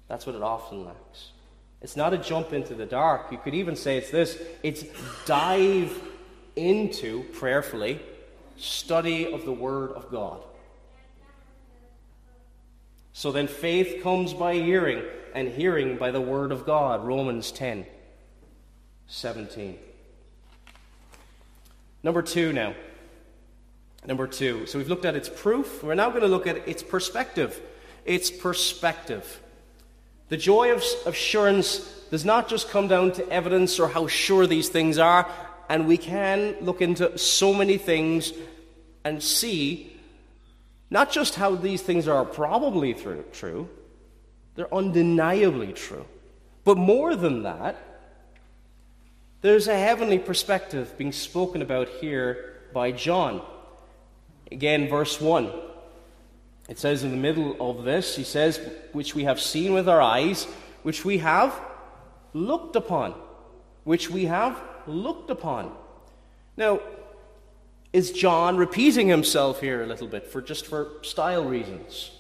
That's 0.08 0.26
what 0.26 0.34
it 0.34 0.42
often 0.42 0.86
lacks. 0.86 1.32
It's 1.82 1.98
not 1.98 2.14
a 2.14 2.18
jump 2.18 2.54
into 2.54 2.74
the 2.74 2.86
dark. 2.86 3.34
You 3.34 3.38
could 3.38 3.54
even 3.54 3.76
say 3.76 3.98
it's 3.98 4.10
this 4.10 4.42
it's 4.64 4.86
dive 5.26 6.02
into, 6.56 7.24
prayerfully, 7.34 8.00
study 8.56 9.34
of 9.34 9.44
the 9.44 9.52
Word 9.52 9.92
of 9.92 10.10
God. 10.10 10.42
So 13.12 13.34
then 13.34 13.48
faith 13.48 14.02
comes 14.04 14.34
by 14.34 14.54
hearing, 14.54 15.04
and 15.36 15.50
hearing 15.50 15.98
by 15.98 16.12
the 16.12 16.22
Word 16.22 16.54
of 16.54 16.66
God. 16.66 17.06
Romans 17.06 17.52
10 17.52 17.86
17. 19.08 19.78
Number 22.04 22.22
two 22.22 22.54
now. 22.54 22.74
Number 24.06 24.28
two. 24.28 24.66
So 24.66 24.78
we've 24.78 24.88
looked 24.88 25.06
at 25.06 25.16
its 25.16 25.30
proof. 25.30 25.84
We're 25.84 25.96
now 25.96 26.10
going 26.10 26.22
to 26.22 26.28
look 26.28 26.48
at 26.48 26.68
its 26.68 26.84
perspective. 26.84 27.60
Its 28.06 28.32
perspective. 28.32 29.42
The 30.30 30.38
joy 30.38 30.74
of 30.74 30.84
assurance 31.06 31.80
does 32.12 32.24
not 32.24 32.48
just 32.48 32.70
come 32.70 32.88
down 32.88 33.12
to 33.14 33.30
evidence 33.30 33.80
or 33.80 33.88
how 33.88 34.08
sure 34.08 34.48
these 34.48 34.70
things 34.70 34.98
are, 34.98 35.30
and 35.68 35.88
we 35.88 35.98
can 35.98 36.56
look 36.62 36.82
into 36.82 37.18
so 37.18 37.54
many 37.54 37.78
things 37.78 38.34
and 39.04 39.22
see 39.22 39.96
not 40.90 41.12
just 41.12 41.36
how 41.36 41.56
these 41.56 41.82
things 41.82 42.08
are 42.08 42.26
probably 42.26 42.96
true, 43.32 43.70
they're 44.56 44.74
undeniably 44.74 45.74
true. 45.74 46.06
But 46.64 46.78
more 46.78 47.16
than 47.16 47.44
that, 47.44 47.78
there's 49.42 49.68
a 49.68 49.78
heavenly 49.78 50.20
perspective 50.20 50.96
being 50.98 51.12
spoken 51.12 51.62
about 51.62 51.88
here 51.88 52.56
by 52.74 52.92
John. 52.92 53.42
Again, 54.52 54.88
verse 54.88 55.20
1. 55.20 55.52
It 56.68 56.78
says 56.78 57.04
in 57.04 57.12
the 57.12 57.18
middle 57.18 57.56
of 57.60 57.84
this, 57.84 58.16
he 58.16 58.24
says, 58.24 58.60
which 58.92 59.16
we 59.16 59.24
have 59.24 59.40
seen 59.40 59.74
with 59.74 59.90
our 59.90 60.02
eyes, 60.02 60.46
which 60.84 61.04
we 61.04 61.20
have 61.20 61.60
looked 62.34 62.76
upon. 62.76 63.16
Which 63.84 64.10
we 64.10 64.26
have 64.26 64.62
looked 64.86 65.30
upon. 65.30 65.72
Now, 66.58 66.80
is 67.92 68.12
John 68.12 68.58
repeating 68.58 69.08
himself 69.08 69.62
here 69.62 69.82
a 69.82 69.88
little 69.88 70.08
bit 70.08 70.28
for 70.28 70.42
just 70.42 70.68
for 70.68 70.90
style 71.02 71.46
reasons? 71.46 72.12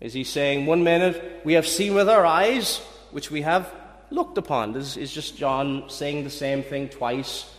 Is 0.00 0.14
he 0.14 0.24
saying 0.24 0.66
one 0.66 0.84
minute 0.84 1.42
we 1.44 1.54
have 1.54 1.66
seen 1.66 1.94
with 1.94 2.08
our 2.08 2.24
eyes, 2.24 2.78
which 3.10 3.30
we 3.30 3.42
have 3.42 3.70
looked 4.10 4.38
upon. 4.38 4.72
This 4.72 4.96
is 4.96 5.12
just 5.12 5.36
John 5.36 5.84
saying 5.88 6.24
the 6.24 6.30
same 6.30 6.62
thing 6.62 6.88
twice 6.88 7.50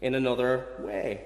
in 0.00 0.14
another 0.14 0.66
way. 0.78 1.24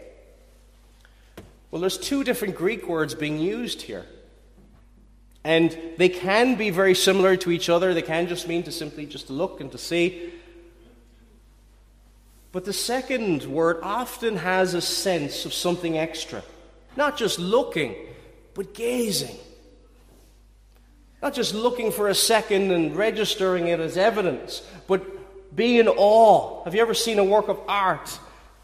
Well, 1.71 1.81
there's 1.81 1.99
two 1.99 2.25
different 2.25 2.57
Greek 2.57 2.89
words 2.89 3.15
being 3.15 3.39
used 3.39 3.83
here. 3.83 4.07
And 5.45 5.77
they 5.97 6.09
can 6.09 6.57
be 6.57 6.71
very 6.71 6.95
similar 6.95 7.37
to 7.37 7.51
each 7.51 7.69
other. 7.69 7.95
They 7.95 8.03
can 8.03 8.27
just 8.27 8.49
mean 8.49 8.63
to 8.65 8.73
simply 8.73 9.07
just 9.07 9.31
look 9.31 9.61
and 9.61 9.71
to 9.73 9.79
see. 9.79 10.33
But 12.53 12.65
the 12.65 12.73
second 12.73 13.45
word 13.45 13.79
often 13.83 14.37
has 14.37 14.75
a 14.75 14.81
sense 14.81 15.45
of 15.45 15.53
something 15.53 15.99
extra. 15.99 16.43
Not 16.97 17.17
just 17.17 17.39
looking, 17.39 17.95
but 18.55 18.75
gazing. 18.75 19.37
Not 21.23 21.35
just 21.35 21.55
looking 21.55 21.93
for 21.93 22.09
a 22.09 22.15
second 22.15 22.71
and 22.71 22.97
registering 22.97 23.69
it 23.69 23.81
as 23.81 23.97
evidence, 23.97 24.63
but 24.87 25.05
being 25.55 25.77
in 25.77 25.89
awe. 25.89 26.65
Have 26.65 26.75
you 26.75 26.81
ever 26.81 26.95
seen 26.95 27.19
a 27.19 27.25
work 27.25 27.49
of 27.49 27.61
art, 27.69 28.19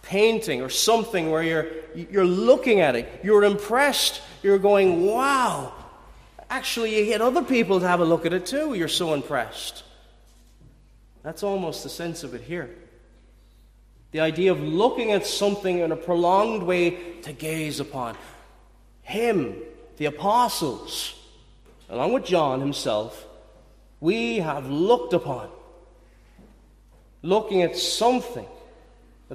painting, 0.04 0.62
or 0.62 0.68
something 0.68 1.30
where 1.30 1.42
you're, 1.42 1.66
you're 1.94 2.24
looking 2.24 2.80
at 2.80 2.94
it, 2.94 3.08
you're 3.22 3.44
impressed, 3.44 4.20
you're 4.42 4.58
going, 4.58 5.06
wow. 5.06 5.72
Actually, 6.50 6.98
you 6.98 7.06
get 7.06 7.20
other 7.20 7.42
people 7.42 7.80
to 7.80 7.88
have 7.88 8.00
a 8.00 8.04
look 8.04 8.26
at 8.26 8.32
it 8.32 8.46
too. 8.46 8.74
You're 8.74 8.88
so 8.88 9.14
impressed. 9.14 9.82
That's 11.22 11.42
almost 11.42 11.82
the 11.82 11.88
sense 11.88 12.22
of 12.22 12.34
it 12.34 12.42
here. 12.42 12.70
The 14.12 14.20
idea 14.20 14.52
of 14.52 14.60
looking 14.60 15.10
at 15.12 15.26
something 15.26 15.78
in 15.78 15.90
a 15.90 15.96
prolonged 15.96 16.62
way 16.62 17.20
to 17.22 17.32
gaze 17.32 17.80
upon. 17.80 18.16
Him, 19.02 19.56
the 19.96 20.04
apostles, 20.04 21.18
along 21.88 22.12
with 22.12 22.24
John 22.24 22.60
himself, 22.60 23.26
we 24.00 24.38
have 24.38 24.66
looked 24.68 25.14
upon, 25.14 25.48
looking 27.22 27.62
at 27.62 27.76
something 27.76 28.46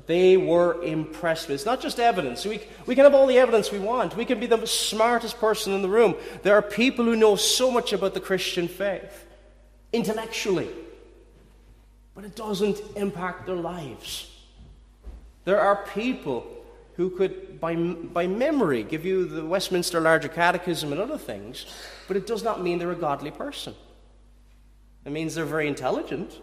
they 0.08 0.38
were 0.38 0.82
impressed 0.84 1.48
with. 1.48 1.56
It's 1.56 1.66
not 1.66 1.82
just 1.82 2.00
evidence. 2.00 2.46
We, 2.46 2.62
we 2.86 2.96
can 2.96 3.04
have 3.04 3.16
all 3.16 3.28
the 3.28 3.38
evidence 3.38 3.72
we 3.72 3.80
want. 3.80 4.16
We 4.16 4.26
can 4.26 4.40
be 4.40 4.46
the 4.46 4.66
smartest 4.66 5.40
person 5.40 5.74
in 5.74 5.82
the 5.82 5.90
room. 5.90 6.16
There 6.44 6.56
are 6.56 6.62
people 6.62 7.06
who 7.06 7.16
know 7.16 7.36
so 7.36 7.72
much 7.72 7.94
about 7.94 8.14
the 8.14 8.20
Christian 8.20 8.68
faith, 8.68 9.26
intellectually, 9.92 10.70
but 12.16 12.24
it 12.24 12.36
doesn't 12.36 12.80
impact 12.96 13.46
their 13.46 13.56
lives. 13.56 14.32
There 15.46 15.60
are 15.60 15.86
people 15.94 16.46
who 16.96 17.10
could, 17.10 17.60
by, 17.62 17.76
by 17.76 18.28
memory, 18.28 18.84
give 18.84 19.06
you 19.06 19.26
the 19.26 19.46
Westminster 19.46 20.02
Larger 20.02 20.28
Catechism 20.28 20.92
and 20.92 21.00
other 21.00 21.18
things, 21.18 21.66
but 22.08 22.18
it 22.18 22.28
does 22.28 22.44
not 22.44 22.62
mean 22.62 22.78
they're 22.78 22.92
a 22.92 22.96
godly 22.96 23.32
person. 23.32 23.74
It 25.06 25.12
means 25.12 25.34
they're 25.34 25.46
very 25.46 25.68
intelligent. 25.68 26.38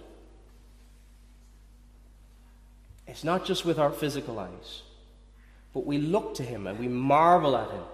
It's 3.06 3.24
not 3.24 3.44
just 3.44 3.64
with 3.64 3.78
our 3.78 3.90
physical 3.90 4.38
eyes, 4.38 4.82
but 5.72 5.86
we 5.86 5.98
look 5.98 6.34
to 6.34 6.42
him 6.42 6.66
and 6.66 6.78
we 6.78 6.88
marvel 6.88 7.56
at 7.56 7.70
him. 7.70 7.84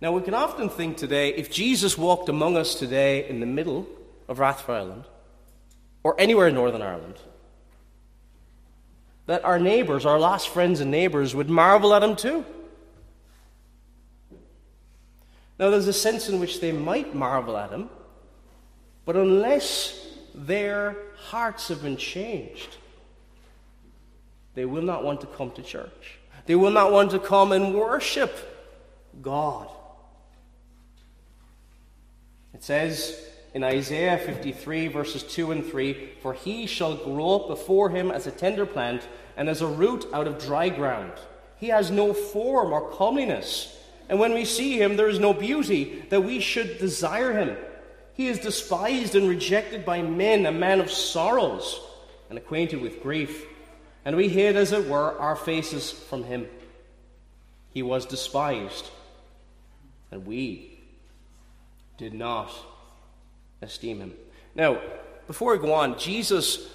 Now, 0.00 0.12
we 0.12 0.22
can 0.22 0.34
often 0.34 0.68
think 0.68 0.96
today 0.96 1.30
if 1.30 1.50
Jesus 1.50 1.96
walked 1.96 2.28
among 2.28 2.56
us 2.56 2.74
today 2.74 3.28
in 3.28 3.40
the 3.40 3.46
middle 3.46 3.86
of 4.28 4.38
Rathfriland 4.38 5.04
or 6.02 6.14
anywhere 6.20 6.48
in 6.48 6.54
Northern 6.54 6.82
Ireland, 6.82 7.18
that 9.26 9.44
our 9.44 9.58
neighbors, 9.58 10.04
our 10.04 10.18
lost 10.18 10.48
friends 10.48 10.80
and 10.80 10.90
neighbors, 10.90 11.34
would 11.34 11.48
marvel 11.48 11.94
at 11.94 12.02
him 12.02 12.16
too. 12.16 12.44
Now, 15.58 15.70
there's 15.70 15.88
a 15.88 15.92
sense 15.92 16.28
in 16.28 16.40
which 16.40 16.60
they 16.60 16.72
might 16.72 17.14
marvel 17.14 17.56
at 17.56 17.70
him, 17.70 17.88
but 19.06 19.16
unless 19.16 20.06
their 20.34 20.96
hearts 21.24 21.68
have 21.68 21.82
been 21.82 21.96
changed, 21.96 22.76
they 24.54 24.64
will 24.64 24.82
not 24.82 25.04
want 25.04 25.20
to 25.22 25.26
come 25.26 25.50
to 25.52 25.62
church. 25.62 26.18
They 26.46 26.54
will 26.54 26.70
not 26.70 26.92
want 26.92 27.10
to 27.12 27.18
come 27.18 27.52
and 27.52 27.74
worship 27.74 28.32
God. 29.22 29.68
It 32.52 32.62
says 32.62 33.20
in 33.54 33.64
Isaiah 33.64 34.18
53, 34.18 34.88
verses 34.88 35.22
2 35.22 35.52
and 35.52 35.64
3 35.64 36.10
For 36.22 36.34
he 36.34 36.66
shall 36.66 36.96
grow 36.96 37.36
up 37.36 37.48
before 37.48 37.90
him 37.90 38.10
as 38.10 38.26
a 38.26 38.30
tender 38.30 38.66
plant, 38.66 39.08
and 39.36 39.48
as 39.48 39.62
a 39.62 39.66
root 39.66 40.06
out 40.12 40.28
of 40.28 40.38
dry 40.38 40.68
ground. 40.68 41.12
He 41.56 41.68
has 41.68 41.90
no 41.90 42.12
form 42.12 42.72
or 42.72 42.90
comeliness. 42.90 43.76
And 44.08 44.20
when 44.20 44.34
we 44.34 44.44
see 44.44 44.80
him, 44.80 44.96
there 44.96 45.08
is 45.08 45.18
no 45.18 45.32
beauty 45.32 46.04
that 46.10 46.20
we 46.20 46.38
should 46.38 46.78
desire 46.78 47.32
him. 47.32 47.56
He 48.14 48.28
is 48.28 48.38
despised 48.38 49.14
and 49.14 49.28
rejected 49.28 49.84
by 49.84 50.02
men, 50.02 50.46
a 50.46 50.52
man 50.52 50.80
of 50.80 50.90
sorrows, 50.90 51.80
and 52.28 52.38
acquainted 52.38 52.80
with 52.80 53.02
grief. 53.02 53.44
And 54.04 54.16
we 54.16 54.28
hid, 54.28 54.56
as 54.56 54.72
it 54.72 54.88
were, 54.88 55.18
our 55.18 55.36
faces 55.36 55.90
from 55.90 56.24
him. 56.24 56.46
He 57.72 57.82
was 57.82 58.06
despised, 58.06 58.88
and 60.12 60.24
we 60.24 60.78
did 61.98 62.14
not 62.14 62.52
esteem 63.60 63.98
him. 63.98 64.14
Now, 64.54 64.80
before 65.26 65.52
we 65.52 65.58
go 65.58 65.72
on, 65.72 65.98
Jesus 65.98 66.68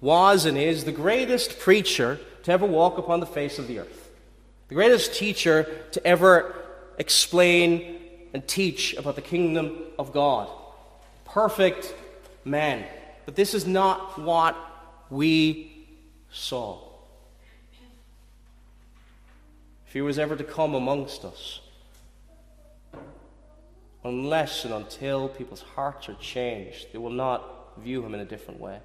was 0.00 0.44
and 0.44 0.56
is 0.56 0.84
the 0.84 0.92
greatest 0.92 1.58
preacher 1.58 2.20
to 2.44 2.52
ever 2.52 2.66
walk 2.66 2.98
upon 2.98 3.18
the 3.18 3.26
face 3.26 3.58
of 3.58 3.66
the 3.66 3.80
earth, 3.80 4.10
the 4.68 4.74
greatest 4.74 5.14
teacher 5.14 5.64
to 5.92 6.06
ever 6.06 6.54
explain 6.98 8.00
and 8.32 8.46
teach 8.46 8.94
about 8.94 9.16
the 9.16 9.22
kingdom 9.22 9.76
of 9.98 10.12
God. 10.12 10.48
Perfect 11.34 11.92
man. 12.44 12.84
But 13.26 13.34
this 13.34 13.54
is 13.54 13.66
not 13.66 14.20
what 14.20 14.56
we 15.10 15.84
saw. 16.30 16.78
If 19.88 19.92
he 19.92 20.00
was 20.00 20.16
ever 20.16 20.36
to 20.36 20.44
come 20.44 20.76
amongst 20.76 21.24
us, 21.24 21.58
unless 24.04 24.64
and 24.64 24.74
until 24.74 25.28
people's 25.28 25.62
hearts 25.74 26.08
are 26.08 26.14
changed, 26.20 26.92
they 26.92 26.98
will 26.98 27.10
not 27.10 27.80
view 27.82 28.04
him 28.04 28.14
in 28.14 28.20
a 28.20 28.24
different 28.24 28.60
way. 28.60 28.78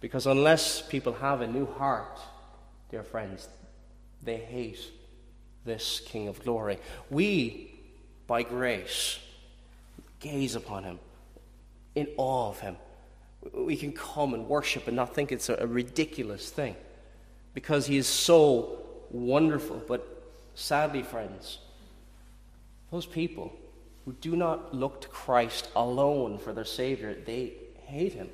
Because 0.00 0.26
unless 0.26 0.80
people 0.80 1.12
have 1.12 1.42
a 1.42 1.46
new 1.46 1.66
heart, 1.66 2.18
dear 2.90 3.02
friends, 3.02 3.46
they 4.22 4.38
hate 4.38 4.90
this 5.66 6.00
King 6.06 6.28
of 6.28 6.42
glory. 6.42 6.78
We, 7.10 7.74
by 8.26 8.42
grace, 8.42 9.18
gaze 10.24 10.54
upon 10.56 10.84
him 10.84 10.98
in 11.94 12.08
awe 12.16 12.48
of 12.48 12.60
him. 12.60 12.76
We 13.52 13.76
can 13.76 13.92
come 13.92 14.32
and 14.32 14.48
worship 14.48 14.86
and 14.86 14.96
not 14.96 15.14
think 15.14 15.30
it's 15.30 15.50
a, 15.50 15.66
ridiculous 15.66 16.48
thing 16.48 16.76
because 17.52 17.86
he 17.86 17.98
is 17.98 18.06
so 18.06 18.78
wonderful. 19.10 19.82
But 19.86 20.02
sadly, 20.54 21.02
friends, 21.02 21.58
those 22.90 23.04
people 23.04 23.52
who 24.04 24.12
do 24.14 24.34
not 24.34 24.74
look 24.74 25.02
to 25.02 25.08
Christ 25.08 25.68
alone 25.76 26.38
for 26.38 26.52
their 26.52 26.64
Savior, 26.64 27.14
they 27.14 27.52
hate 27.86 28.14
Him. 28.14 28.30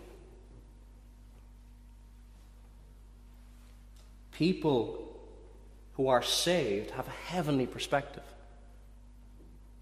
People 4.32 5.06
who 5.94 6.08
are 6.08 6.22
saved 6.22 6.92
have 6.92 7.06
a 7.06 7.32
heavenly 7.32 7.66
perspective. 7.66 8.22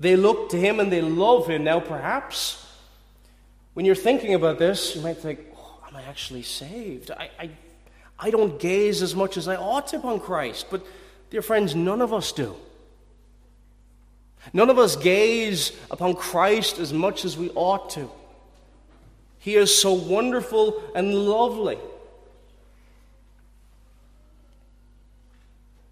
They 0.01 0.17
look 0.17 0.51
to 0.51 0.57
Him 0.57 0.81
and 0.81 0.93
they 0.93 1.03
love 1.03 1.47
Him. 1.47 1.65
Now, 1.65 1.81
perhaps 1.81 2.65
when 3.75 3.85
you're 3.85 3.95
thinking 3.95 4.35
about 4.35 4.59
this, 4.59 4.95
you 4.97 5.03
might 5.03 5.19
think, 5.19 5.41
oh, 5.57 5.69
Am 5.89 5.97
I 5.97 6.03
actually 6.03 6.43
saved? 6.43 7.11
I, 7.11 7.31
I, 7.39 7.51
I 8.19 8.31
don't 8.31 8.59
gaze 8.59 9.03
as 9.03 9.15
much 9.15 9.37
as 9.37 9.49
I 9.49 9.57
ought 9.57 9.89
to 9.89 9.97
upon 9.97 10.21
Christ. 10.21 10.67
But, 10.71 10.85
dear 11.31 11.43
friends, 11.43 11.75
none 11.75 12.03
of 12.03 12.13
us 12.13 12.33
do. 12.33 12.55
None 14.53 14.71
of 14.71 14.79
us 14.79 14.97
gaze 14.97 15.73
upon 15.91 16.15
Christ 16.15 16.79
as 16.79 16.93
much 16.93 17.25
as 17.25 17.37
we 17.37 17.51
ought 17.51 17.91
to. 17.91 18.11
He 19.39 19.57
is 19.57 19.77
so 19.77 19.93
wonderful 19.93 20.83
and 20.95 21.15
lovely. 21.15 21.79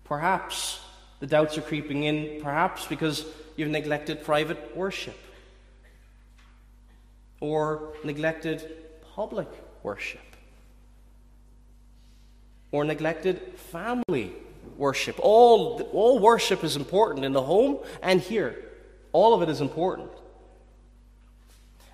Perhaps 0.05 0.81
the 1.21 1.27
doubts 1.27 1.57
are 1.59 1.63
creeping 1.63 2.05
in, 2.05 2.43
perhaps 2.43 2.87
because 2.87 3.25
you've 3.57 3.71
neglected 3.71 4.23
private 4.25 4.77
worship 4.77 5.19
or 7.41 7.95
neglected 8.05 8.77
public 9.15 9.49
worship 9.83 10.21
or 12.73 12.85
neglected 12.85 13.41
family 13.57 14.33
worship. 14.77 15.19
All, 15.21 15.81
all 15.93 16.19
worship 16.19 16.65
is 16.65 16.77
important 16.77 17.25
in 17.25 17.33
the 17.33 17.43
home 17.43 17.79
and 18.03 18.21
here. 18.21 18.63
All 19.13 19.35
of 19.35 19.43
it 19.43 19.49
is 19.49 19.61
important. 19.61 20.11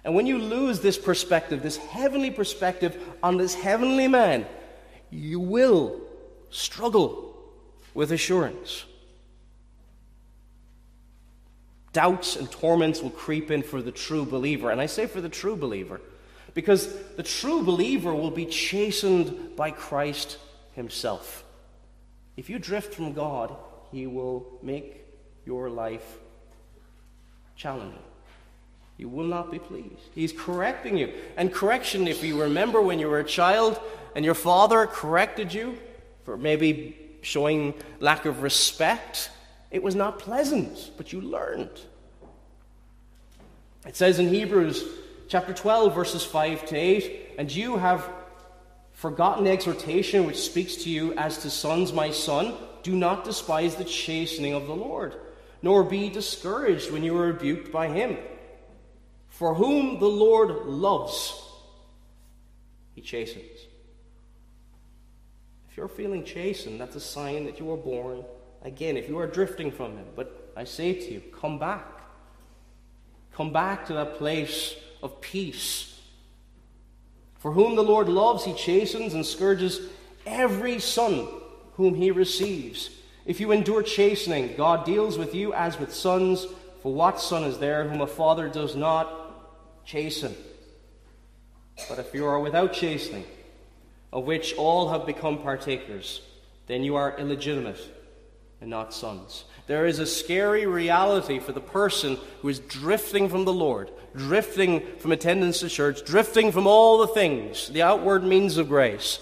And 0.04 0.14
when 0.14 0.26
you 0.26 0.38
lose 0.38 0.80
this 0.80 0.98
perspective, 0.98 1.62
this 1.62 1.76
heavenly 1.76 2.30
perspective 2.30 3.00
on 3.22 3.36
this 3.36 3.54
heavenly 3.54 4.08
man, 4.08 4.46
you 5.10 5.38
will 5.38 6.00
struggle 6.50 7.36
with 7.94 8.10
assurance. 8.10 8.84
Doubts 11.92 12.36
and 12.36 12.50
torments 12.50 13.02
will 13.02 13.10
creep 13.10 13.50
in 13.50 13.62
for 13.62 13.82
the 13.82 13.92
true 13.92 14.24
believer. 14.24 14.70
And 14.70 14.80
I 14.80 14.86
say 14.86 15.06
for 15.06 15.20
the 15.20 15.28
true 15.28 15.56
believer 15.56 16.00
because 16.54 16.94
the 17.16 17.22
true 17.22 17.62
believer 17.62 18.14
will 18.14 18.30
be 18.30 18.46
chastened 18.46 19.56
by 19.56 19.70
Christ 19.70 20.38
himself. 20.74 21.44
If 22.36 22.48
you 22.48 22.58
drift 22.58 22.94
from 22.94 23.12
God, 23.12 23.54
He 23.90 24.06
will 24.06 24.46
make 24.62 25.04
your 25.44 25.68
life 25.68 26.18
challenging. 27.56 27.98
You 28.96 29.08
will 29.08 29.26
not 29.26 29.50
be 29.50 29.58
pleased. 29.58 30.00
He's 30.14 30.32
correcting 30.32 30.96
you. 30.96 31.12
And 31.36 31.52
correction, 31.52 32.06
if 32.06 32.22
you 32.22 32.40
remember 32.40 32.80
when 32.80 32.98
you 32.98 33.08
were 33.08 33.18
a 33.18 33.24
child 33.24 33.80
and 34.14 34.24
your 34.24 34.34
father 34.34 34.86
corrected 34.86 35.52
you 35.52 35.76
for 36.24 36.36
maybe 36.36 36.96
showing 37.22 37.74
lack 38.00 38.26
of 38.26 38.42
respect, 38.42 39.30
it 39.72 39.82
was 39.82 39.94
not 39.94 40.18
pleasant, 40.18 40.90
but 40.98 41.12
you 41.12 41.20
learned. 41.22 41.70
It 43.86 43.96
says 43.96 44.18
in 44.18 44.28
Hebrews 44.28 44.84
chapter 45.28 45.54
12, 45.54 45.94
verses 45.94 46.22
5 46.22 46.66
to 46.66 46.76
8, 46.76 47.30
and 47.38 47.50
you 47.50 47.78
have 47.78 48.06
forgotten 48.92 49.44
the 49.44 49.50
exhortation 49.50 50.26
which 50.26 50.36
speaks 50.36 50.76
to 50.76 50.90
you 50.90 51.14
as 51.14 51.38
to 51.38 51.50
sons, 51.50 51.90
my 51.92 52.10
son, 52.10 52.54
do 52.82 52.94
not 52.94 53.24
despise 53.24 53.74
the 53.74 53.84
chastening 53.84 54.52
of 54.52 54.66
the 54.66 54.76
Lord, 54.76 55.16
nor 55.62 55.82
be 55.82 56.10
discouraged 56.10 56.90
when 56.90 57.02
you 57.02 57.16
are 57.16 57.28
rebuked 57.28 57.72
by 57.72 57.88
him. 57.88 58.18
For 59.28 59.54
whom 59.54 59.98
the 59.98 60.06
Lord 60.06 60.66
loves, 60.66 61.34
he 62.94 63.00
chastens. 63.00 63.58
If 65.70 65.78
you're 65.78 65.88
feeling 65.88 66.24
chastened, 66.24 66.78
that's 66.78 66.96
a 66.96 67.00
sign 67.00 67.46
that 67.46 67.58
you 67.58 67.72
are 67.72 67.78
born 67.78 68.22
again. 68.64 68.96
If 68.96 69.08
you 69.08 69.18
are 69.18 69.26
drifting 69.26 69.70
from 69.70 69.96
him, 69.96 70.06
but 70.16 70.52
I 70.56 70.64
say 70.64 70.94
to 70.94 71.12
you, 71.12 71.20
come 71.40 71.58
back. 71.58 71.86
Come 73.32 73.52
back 73.52 73.86
to 73.86 73.94
that 73.94 74.18
place 74.18 74.74
of 75.02 75.20
peace 75.20 75.92
for 77.42 77.50
whom 77.50 77.74
the 77.74 77.82
Lord 77.82 78.08
loves, 78.08 78.44
he 78.44 78.54
chastens 78.54 79.14
and 79.14 79.26
scourges 79.26 79.80
every 80.24 80.78
son 80.78 81.26
whom 81.72 81.96
he 81.96 82.12
receives. 82.12 82.88
If 83.26 83.40
you 83.40 83.50
endure 83.50 83.82
chastening, 83.82 84.54
God 84.56 84.84
deals 84.86 85.18
with 85.18 85.34
you 85.34 85.52
as 85.52 85.76
with 85.76 85.92
sons. 85.92 86.46
For 86.82 86.94
what 86.94 87.20
son 87.20 87.42
is 87.42 87.58
there 87.58 87.88
whom 87.88 88.00
a 88.00 88.06
father 88.06 88.48
does 88.48 88.76
not 88.76 89.84
chasten? 89.84 90.36
But 91.88 91.98
if 91.98 92.14
you 92.14 92.26
are 92.26 92.38
without 92.38 92.74
chastening, 92.74 93.24
of 94.12 94.22
which 94.22 94.54
all 94.54 94.90
have 94.90 95.04
become 95.04 95.38
partakers, 95.38 96.20
then 96.68 96.84
you 96.84 96.94
are 96.94 97.18
illegitimate 97.18 97.80
and 98.62 98.70
not 98.70 98.94
sons. 98.94 99.44
There 99.66 99.86
is 99.86 99.98
a 99.98 100.06
scary 100.06 100.66
reality 100.66 101.40
for 101.40 101.50
the 101.50 101.60
person 101.60 102.16
who 102.40 102.48
is 102.48 102.60
drifting 102.60 103.28
from 103.28 103.44
the 103.44 103.52
Lord, 103.52 103.90
drifting 104.16 104.86
from 104.98 105.10
attendance 105.10 105.58
to 105.60 105.68
church, 105.68 106.04
drifting 106.04 106.52
from 106.52 106.68
all 106.68 106.98
the 106.98 107.08
things, 107.08 107.68
the 107.68 107.82
outward 107.82 108.22
means 108.22 108.58
of 108.58 108.68
grace, 108.68 109.18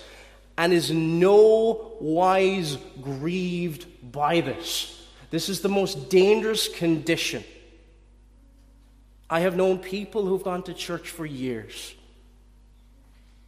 and 0.59 0.75
is 0.75 0.91
no 0.91 1.97
wise 2.01 2.77
grieved 3.01 3.87
by 4.13 4.43
this. 4.43 5.09
This 5.31 5.49
is 5.49 5.63
the 5.63 5.71
most 5.71 6.11
dangerous 6.11 6.69
condition. 6.69 7.43
I 9.31 9.41
have 9.41 9.57
known 9.57 9.79
people 9.79 10.27
who've 10.27 10.43
gone 10.43 10.65
to 10.65 10.75
church 10.75 11.09
for 11.09 11.25
years, 11.25 11.95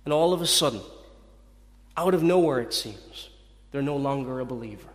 and 0.07 0.15
all 0.15 0.33
of 0.33 0.41
a 0.41 0.47
sudden, 0.47 0.81
out 1.99 2.15
of 2.15 2.23
nowhere 2.23 2.61
it 2.61 2.73
seems, 2.73 3.29
they're 3.73 3.83
no 3.83 3.97
longer 3.97 4.41
a 4.41 4.47
believer. 4.47 4.92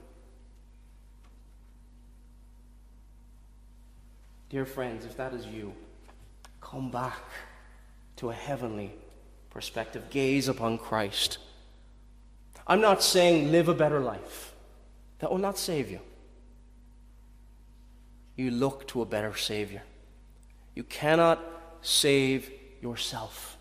Dear 4.50 4.66
friends, 4.66 5.06
if 5.06 5.18
that 5.18 5.34
is 5.34 5.46
you, 5.46 5.74
come 6.62 6.90
back 6.90 7.22
to 8.18 8.30
a 8.30 8.34
heavenly 8.34 8.94
perspective. 9.50 10.10
Gaze 10.10 10.48
upon 10.48 10.78
Christ. 10.78 11.38
I'm 12.66 12.80
not 12.80 13.04
saying 13.04 13.52
live 13.52 13.68
a 13.68 13.74
better 13.74 14.00
life, 14.00 14.54
that 15.20 15.30
will 15.32 15.38
not 15.38 15.58
save 15.58 15.92
you. 15.92 16.00
You 18.36 18.52
look 18.52 18.88
to 18.90 19.02
a 19.02 19.06
better 19.06 19.36
Savior. 19.36 19.84
You 20.76 20.84
cannot 20.84 21.44
save 21.82 22.52
yourself. 22.82 23.58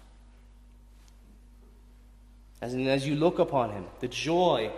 As, 2.61 2.75
in, 2.75 2.87
as 2.87 3.07
you 3.07 3.17
look 3.17 3.39
upon 3.39 3.71
Him, 3.71 3.87
the 4.01 4.09
joy 4.09 4.71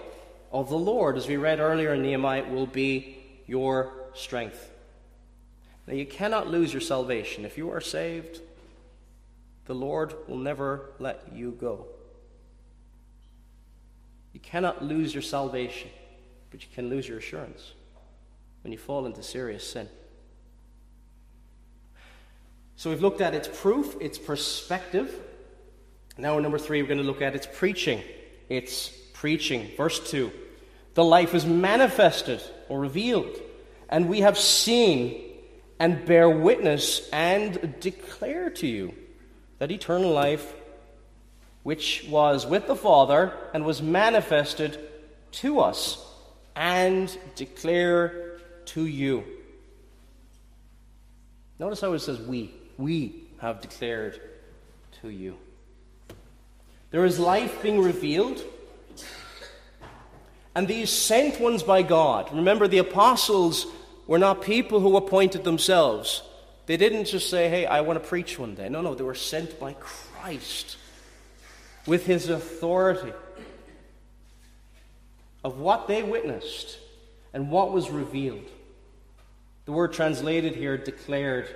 of 0.53 0.69
the 0.71 0.79
Lord, 0.79 1.17
as 1.17 1.29
we 1.29 1.37
read 1.37 1.59
earlier 1.59 1.95
in 1.95 2.03
Nehemiah, 2.03 2.49
will 2.51 2.67
be 2.67 3.19
your 3.47 3.93
strength. 4.15 4.71
Now, 5.89 5.95
you 5.95 6.05
cannot 6.05 6.49
lose 6.49 6.71
your 6.71 6.83
salvation. 6.83 7.47
If 7.47 7.57
you 7.57 7.71
are 7.71 7.81
saved, 7.81 8.43
the 9.65 9.75
Lord 9.75 10.13
will 10.29 10.37
never 10.37 10.91
let 10.99 11.33
you 11.33 11.53
go. 11.53 11.87
You 14.35 14.41
cannot 14.41 14.85
lose 14.85 15.15
your 15.15 15.23
salvation, 15.23 15.89
but 16.51 16.61
you 16.61 16.69
can 16.75 16.91
lose 16.91 17.09
your 17.09 17.17
assurance 17.17 17.73
when 18.63 18.71
you 18.71 18.77
fall 18.77 19.07
into 19.07 19.23
serious 19.23 19.67
sin. 19.67 19.89
So 22.77 22.91
we've 22.91 23.01
looked 23.01 23.23
at 23.23 23.35
its 23.35 23.49
proof, 23.49 23.97
its 23.99 24.19
perspective. 24.19 25.19
Now, 26.19 26.39
number 26.39 26.59
three, 26.59 26.83
we're 26.83 26.89
going 26.89 26.99
to 26.99 27.05
look 27.05 27.23
at 27.23 27.35
its 27.35 27.49
preaching. 27.51 28.03
Its 28.51 28.91
preaching. 29.15 29.71
Verse 29.75 30.11
2 30.11 30.31
The 30.93 31.05
life 31.05 31.35
is 31.35 31.47
manifested 31.47 32.43
or 32.69 32.79
revealed, 32.79 33.41
and 33.89 34.07
we 34.07 34.21
have 34.21 34.37
seen 34.37 35.28
and 35.79 36.05
bear 36.05 36.29
witness 36.29 37.09
and 37.11 37.75
declare 37.81 38.51
to 38.51 38.67
you 38.67 38.95
that 39.59 39.71
eternal 39.71 40.11
life 40.11 40.55
which 41.63 42.07
was 42.09 42.47
with 42.47 42.67
the 42.67 42.77
Father 42.77 43.33
and 43.53 43.65
was 43.65 43.83
manifested 43.83 44.79
to 45.31 45.61
us 45.61 46.05
and 46.57 47.17
declare 47.37 48.39
to 48.65 48.87
you. 48.87 49.25
Notice 51.59 51.81
how 51.81 51.93
it 51.93 51.99
says 51.99 52.21
we. 52.21 52.55
We 52.77 53.25
have 53.39 53.61
declared 53.61 54.21
to 55.03 55.09
you. 55.09 55.37
There 56.91 57.05
is 57.05 57.19
life 57.19 57.63
being 57.63 57.81
revealed. 57.81 58.43
And 60.55 60.67
these 60.67 60.91
sent 60.91 61.41
ones 61.41 61.63
by 61.63 61.83
God, 61.83 62.35
remember 62.35 62.67
the 62.67 62.79
apostles 62.79 63.67
were 64.09 64.19
not 64.19 64.43
people 64.43 64.81
who 64.81 64.97
appointed 64.97 65.45
themselves. 65.45 66.23
They 66.67 66.77
didn't 66.77 67.05
just 67.05 67.31
say, 67.31 67.49
hey, 67.49 67.67
I 67.67 67.83
want 67.83 68.03
to 68.03 68.09
preach 68.09 68.39
one 68.39 68.57
day. 68.57 68.69
No, 68.69 68.81
no, 68.81 68.95
they 68.95 69.05
were 69.05 69.15
sent 69.15 69.61
by 69.61 69.75
Christ 69.75 70.77
with 71.87 72.07
his 72.07 72.29
authority 72.29 73.13
of 75.45 75.59
what 75.59 75.87
they 75.87 76.03
witnessed 76.03 76.79
and 77.33 77.51
what 77.51 77.73
was 77.73 77.91
revealed. 77.91 78.45
The 79.67 79.73
word 79.73 79.93
translated 79.93 80.57
here, 80.57 80.79
declared, 80.79 81.47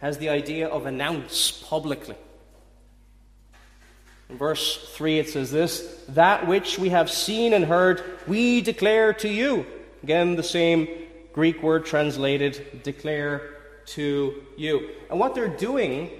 has 0.00 0.18
the 0.18 0.28
idea 0.28 0.68
of 0.68 0.86
announce 0.86 1.50
publicly. 1.50 2.16
In 4.30 4.38
verse 4.38 4.92
3, 4.94 5.18
it 5.18 5.28
says 5.28 5.50
this 5.50 6.04
That 6.10 6.46
which 6.46 6.78
we 6.78 6.90
have 6.90 7.10
seen 7.10 7.52
and 7.52 7.64
heard, 7.64 8.02
we 8.28 8.60
declare 8.60 9.12
to 9.14 9.28
you. 9.28 9.66
Again, 10.02 10.36
the 10.36 10.42
same 10.44 10.88
Greek 11.36 11.62
word 11.62 11.84
translated 11.84 12.82
declare 12.82 13.42
to 13.84 14.42
you. 14.56 14.88
And 15.10 15.20
what 15.20 15.34
they're 15.34 15.54
doing, 15.54 16.10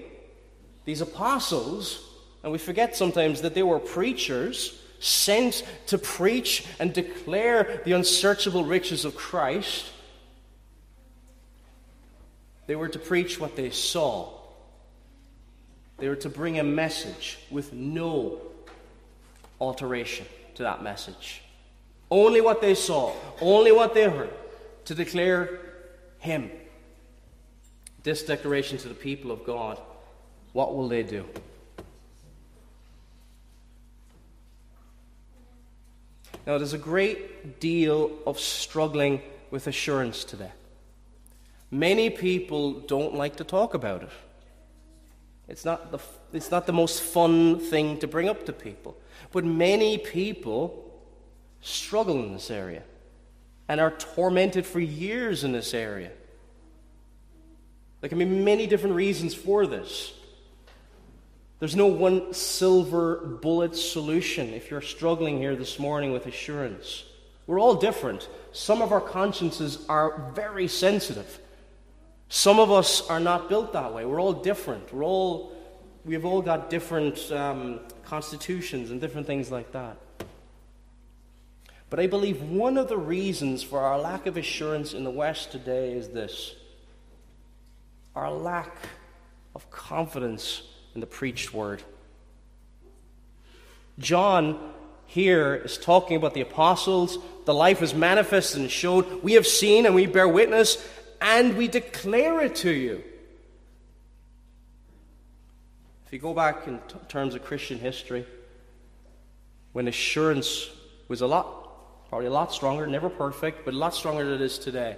these 0.85 1.01
apostles, 1.01 2.07
and 2.43 2.51
we 2.51 2.59
forget 2.59 2.95
sometimes 2.95 3.41
that 3.41 3.55
they 3.55 3.63
were 3.63 3.79
preachers 3.79 4.79
sent 4.99 5.63
to 5.87 5.97
preach 5.97 6.67
and 6.79 6.93
declare 6.93 7.81
the 7.83 7.93
unsearchable 7.93 8.63
riches 8.63 9.05
of 9.05 9.15
Christ. 9.15 9.91
They 12.67 12.75
were 12.75 12.89
to 12.89 12.99
preach 12.99 13.39
what 13.39 13.55
they 13.55 13.71
saw. 13.71 14.31
They 15.97 16.09
were 16.09 16.15
to 16.17 16.29
bring 16.29 16.59
a 16.59 16.63
message 16.63 17.39
with 17.49 17.73
no 17.73 18.39
alteration 19.59 20.27
to 20.53 20.63
that 20.63 20.83
message. 20.83 21.41
Only 22.11 22.39
what 22.39 22.61
they 22.61 22.75
saw, 22.75 23.13
only 23.41 23.71
what 23.71 23.95
they 23.95 24.07
heard 24.07 24.29
to 24.87 24.95
declare 24.95 25.59
Him. 26.19 26.49
This 28.03 28.23
declaration 28.23 28.77
to 28.77 28.87
the 28.87 28.93
people 28.93 29.31
of 29.31 29.45
God, 29.45 29.81
what 30.53 30.75
will 30.75 30.87
they 30.87 31.03
do? 31.03 31.25
Now, 36.45 36.57
there's 36.57 36.71
a 36.71 36.77
great 36.77 37.59
deal 37.59 38.11
of 38.25 38.39
struggling 38.39 39.21
with 39.51 39.67
assurance 39.67 40.23
today. 40.23 40.51
Many 41.69 42.09
people 42.09 42.79
don't 42.79 43.13
like 43.13 43.35
to 43.35 43.43
talk 43.43 43.73
about 43.73 44.03
it. 44.03 44.09
It's 45.49 45.65
not, 45.65 45.91
the, 45.91 45.99
it's 46.31 46.49
not 46.49 46.65
the 46.65 46.71
most 46.71 47.01
fun 47.01 47.59
thing 47.59 47.99
to 47.99 48.07
bring 48.07 48.29
up 48.29 48.45
to 48.45 48.53
people. 48.53 48.95
But 49.33 49.43
many 49.43 49.97
people 49.97 50.97
struggle 51.59 52.23
in 52.23 52.31
this 52.31 52.49
area 52.49 52.83
and 53.67 53.79
are 53.81 53.91
tormented 53.91 54.65
for 54.65 54.79
years 54.79 55.43
in 55.43 55.51
this 55.51 55.73
area. 55.73 56.11
There 58.01 58.09
can 58.09 58.19
be 58.19 58.25
many 58.25 58.67
different 58.67 58.95
reasons 58.95 59.33
for 59.33 59.65
this. 59.65 60.13
There's 61.59 61.75
no 61.75 61.87
one 61.87 62.33
silver 62.33 63.17
bullet 63.41 63.75
solution 63.75 64.53
if 64.53 64.69
you're 64.69 64.81
struggling 64.81 65.39
here 65.39 65.55
this 65.55 65.79
morning 65.79 66.13
with 66.13 66.27
assurance. 66.27 67.03
We're 67.47 67.59
all 67.59 67.75
different. 67.75 68.29
Some 68.51 68.81
of 68.81 68.91
our 68.91 69.01
consciences 69.01 69.85
are 69.89 70.31
very 70.35 70.67
sensitive. 70.67 71.39
Some 72.29 72.59
of 72.59 72.71
us 72.71 73.07
are 73.09 73.19
not 73.19 73.49
built 73.49 73.73
that 73.73 73.93
way. 73.93 74.05
We're 74.05 74.21
all 74.21 74.33
different. 74.33 74.93
We're 74.93 75.03
all, 75.03 75.53
we've 76.05 76.25
all 76.25 76.41
got 76.41 76.69
different 76.69 77.31
um, 77.31 77.79
constitutions 78.03 78.91
and 78.91 79.01
different 79.01 79.25
things 79.25 79.49
like 79.49 79.71
that. 79.71 79.97
But 81.89 81.99
I 81.99 82.07
believe 82.07 82.41
one 82.41 82.77
of 82.77 82.89
the 82.89 82.97
reasons 82.97 83.63
for 83.63 83.79
our 83.79 83.99
lack 83.99 84.25
of 84.25 84.35
assurance 84.35 84.93
in 84.93 85.03
the 85.03 85.11
West 85.11 85.51
today 85.51 85.93
is 85.93 86.09
this 86.09 86.55
our 88.15 88.31
lack 88.31 88.75
of 89.55 89.69
confidence 89.69 90.63
in 90.95 91.01
the 91.01 91.07
preached 91.07 91.53
word. 91.53 91.83
John 93.99 94.73
here 95.05 95.55
is 95.55 95.77
talking 95.77 96.17
about 96.17 96.33
the 96.33 96.41
apostles. 96.41 97.17
The 97.45 97.53
life 97.53 97.79
was 97.79 97.93
manifested 97.93 98.61
and 98.61 98.69
showed. 98.69 99.23
We 99.23 99.33
have 99.33 99.47
seen 99.47 99.85
and 99.85 99.95
we 99.95 100.07
bear 100.07 100.27
witness 100.27 100.85
and 101.21 101.55
we 101.55 101.67
declare 101.67 102.41
it 102.41 102.55
to 102.57 102.71
you. 102.71 103.03
If 106.05 106.13
you 106.13 106.19
go 106.19 106.33
back 106.33 106.67
in 106.67 106.79
t- 106.87 106.95
terms 107.07 107.35
of 107.35 107.43
Christian 107.43 107.79
history, 107.79 108.25
when 109.73 109.87
assurance 109.87 110.69
was 111.07 111.21
a 111.21 111.27
lot 111.27 111.56
Probably 112.09 112.27
a 112.27 112.31
lot 112.31 112.53
stronger, 112.53 112.87
never 112.87 113.09
perfect, 113.09 113.65
but 113.65 113.73
a 113.73 113.77
lot 113.77 113.93
stronger 113.93 114.23
than 114.23 114.35
it 114.35 114.41
is 114.41 114.57
today. 114.57 114.95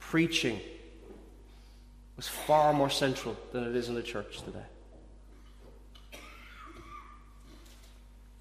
Preaching 0.00 0.60
was 2.16 2.26
far 2.26 2.72
more 2.72 2.90
central 2.90 3.36
than 3.52 3.64
it 3.64 3.76
is 3.76 3.88
in 3.88 3.94
the 3.94 4.02
church 4.02 4.42
today. 4.42 4.64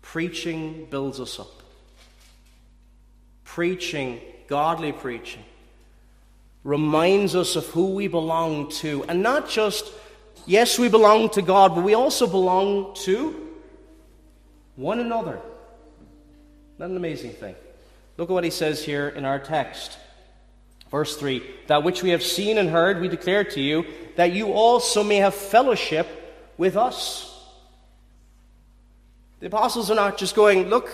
Preaching 0.01 0.87
builds 0.89 1.19
us 1.19 1.39
up. 1.39 1.61
Preaching, 3.43 4.19
godly 4.47 4.91
preaching, 4.91 5.43
reminds 6.63 7.35
us 7.35 7.55
of 7.55 7.65
who 7.67 7.93
we 7.93 8.07
belong 8.07 8.69
to. 8.69 9.03
And 9.07 9.21
not 9.21 9.47
just, 9.47 9.91
yes, 10.47 10.79
we 10.79 10.89
belong 10.89 11.29
to 11.29 11.41
God, 11.41 11.75
but 11.75 11.83
we 11.83 11.93
also 11.93 12.25
belong 12.25 12.95
to 13.03 13.49
one 14.75 14.99
another. 14.99 15.39
Not 16.77 16.89
an 16.89 16.97
amazing 16.97 17.31
thing. 17.31 17.55
Look 18.17 18.29
at 18.29 18.33
what 18.33 18.43
he 18.43 18.49
says 18.49 18.83
here 18.83 19.09
in 19.09 19.25
our 19.25 19.39
text. 19.39 19.97
Verse 20.91 21.17
3 21.17 21.43
That 21.67 21.83
which 21.83 22.03
we 22.03 22.11
have 22.11 22.23
seen 22.23 22.57
and 22.57 22.69
heard, 22.69 23.01
we 23.01 23.07
declare 23.07 23.43
to 23.43 23.61
you, 23.61 23.85
that 24.15 24.31
you 24.31 24.53
also 24.53 25.03
may 25.03 25.17
have 25.17 25.33
fellowship 25.33 26.07
with 26.57 26.77
us. 26.77 27.29
The 29.39 29.47
apostles 29.47 29.89
are 29.89 29.95
not 29.95 30.17
just 30.17 30.35
going, 30.35 30.69
Look, 30.69 30.89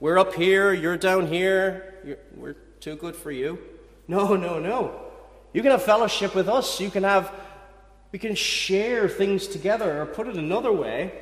we're 0.00 0.18
up 0.18 0.34
here, 0.34 0.72
you're 0.72 0.96
down 0.96 1.26
here, 1.26 1.94
you're, 2.04 2.18
we're 2.36 2.56
too 2.80 2.96
good 2.96 3.16
for 3.16 3.30
you. 3.30 3.58
No, 4.06 4.36
no, 4.36 4.58
no. 4.58 5.00
You 5.52 5.62
can 5.62 5.70
have 5.70 5.82
fellowship 5.82 6.34
with 6.34 6.48
us. 6.48 6.80
You 6.80 6.90
can 6.90 7.04
have, 7.04 7.32
we 8.12 8.18
can 8.18 8.34
share 8.34 9.08
things 9.08 9.46
together. 9.46 10.02
Or 10.02 10.06
put 10.06 10.28
it 10.28 10.36
another 10.36 10.72
way, 10.72 11.12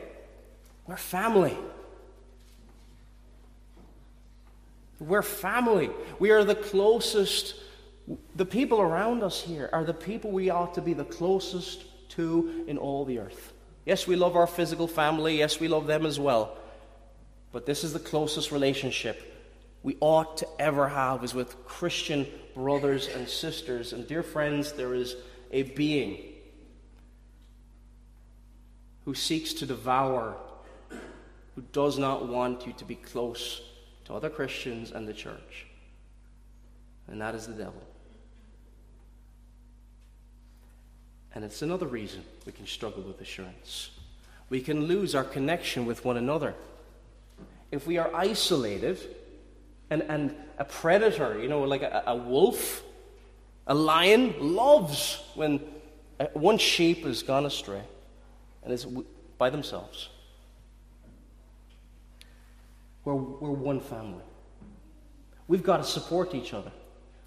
we're 0.87 0.97
family. 0.97 1.57
We're 5.03 5.23
family. 5.23 5.91
We 6.19 6.31
are 6.31 6.45
the 6.45 6.55
closest. 6.55 7.57
The 8.37 8.47
people 8.47 8.81
around 8.81 9.23
us 9.23 9.43
here 9.43 9.69
are 9.73 9.85
the 9.85 9.95
people 9.95 10.31
we 10.31 10.51
ought 10.51 10.75
to 10.75 10.81
be 10.81 10.95
the 10.95 11.05
closest 11.05 11.85
to 12.11 12.65
in 12.69 12.79
all 12.79 13.05
the 13.05 13.19
earth. 13.19 13.53
Yes, 13.85 14.07
we 14.07 14.15
love 14.15 14.37
our 14.37 14.47
physical 14.47 14.87
family. 14.87 15.39
Yes, 15.39 15.59
we 15.59 15.67
love 15.67 15.87
them 15.87 16.07
as 16.07 16.21
well. 16.21 16.57
But 17.51 17.67
this 17.67 17.83
is 17.83 17.93
the 17.93 17.99
closest 17.99 18.53
relationship 18.53 19.29
we 19.83 19.97
ought 19.99 20.37
to 20.37 20.49
ever 20.61 20.89
have 20.89 21.25
is 21.25 21.35
with 21.35 21.65
Christian 21.67 22.27
brothers 22.55 23.09
and 23.09 23.29
sisters. 23.29 23.93
And 23.93 24.07
dear 24.07 24.23
friends, 24.23 24.73
there 24.73 24.95
is 24.95 25.17
a 25.51 25.63
being 25.63 26.19
who 29.05 29.15
seeks 29.15 29.53
to 29.55 29.67
devour, 29.67 30.37
who 31.57 31.63
does 31.73 31.99
not 31.99 32.29
want 32.29 32.65
you 32.67 32.73
to 32.75 32.85
be 32.85 32.95
close 32.95 33.61
to 34.05 34.15
other 34.15 34.31
Christians 34.31 34.91
and 34.91 35.07
the 35.07 35.15
church. 35.15 35.67
And 37.09 37.21
that 37.21 37.35
is 37.35 37.47
the 37.47 37.55
devil. 37.55 37.83
And 41.35 41.45
it's 41.45 41.63
another 41.63 41.87
reason 41.87 42.23
we 42.45 42.53
can 42.53 42.67
struggle 42.67 43.03
with 43.03 43.21
assurance. 43.21 43.91
We 44.51 44.61
can 44.61 44.85
lose 44.85 45.15
our 45.15 45.25
connection 45.25 45.87
with 45.87 46.05
one 46.05 46.17
another. 46.17 46.55
If 47.71 47.87
we 47.87 47.97
are 47.97 48.15
isolated, 48.15 48.99
and, 49.93 50.03
and 50.09 50.35
a 50.59 50.65
predator, 50.65 51.39
you 51.39 51.49
know, 51.49 51.63
like 51.65 51.83
a, 51.83 52.05
a 52.07 52.17
wolf, 52.17 52.83
a 53.67 53.75
lion, 53.75 54.35
loves 54.39 55.23
when 55.35 55.61
uh, 56.19 56.27
one 56.33 56.57
sheep 56.57 57.05
has 57.05 57.23
gone 57.23 57.45
astray 57.45 57.83
and 58.63 58.73
is 58.73 58.87
by 59.37 59.51
themselves. 59.51 60.09
We're, 63.05 63.15
we're 63.15 63.51
one 63.51 63.81
family. 63.81 64.25
We've 65.49 65.63
got 65.63 65.79
to 65.79 65.85
support 65.85 66.35
each 66.35 66.55
other. 66.55 66.73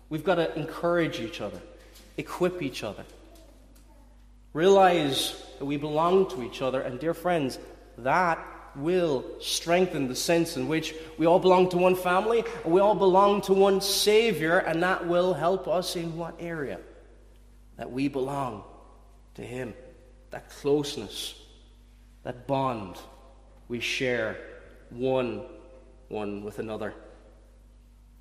We've 0.09 0.23
got 0.23 0.35
to 0.35 0.57
encourage 0.57 1.19
each 1.19 1.41
other, 1.41 1.59
equip 2.17 2.61
each 2.61 2.83
other. 2.83 3.03
Realize 4.53 5.43
that 5.59 5.65
we 5.65 5.77
belong 5.77 6.29
to 6.29 6.43
each 6.43 6.61
other. 6.61 6.81
And, 6.81 6.99
dear 6.99 7.13
friends, 7.13 7.59
that 7.97 8.39
will 8.75 9.25
strengthen 9.39 10.07
the 10.07 10.15
sense 10.15 10.57
in 10.57 10.67
which 10.67 10.93
we 11.17 11.25
all 11.25 11.39
belong 11.39 11.69
to 11.69 11.77
one 11.77 11.95
family, 11.95 12.43
and 12.63 12.73
we 12.73 12.81
all 12.81 12.95
belong 12.95 13.41
to 13.41 13.53
one 13.53 13.81
Savior, 13.81 14.59
and 14.59 14.83
that 14.83 15.07
will 15.07 15.33
help 15.33 15.67
us 15.67 15.95
in 15.95 16.15
what 16.17 16.35
area? 16.39 16.79
That 17.77 17.91
we 17.91 18.07
belong 18.07 18.63
to 19.35 19.41
Him. 19.41 19.73
That 20.31 20.49
closeness, 20.49 21.35
that 22.23 22.47
bond 22.47 22.97
we 23.67 23.79
share 23.79 24.37
one 24.89 25.43
one 26.09 26.43
with 26.43 26.59
another. 26.59 26.93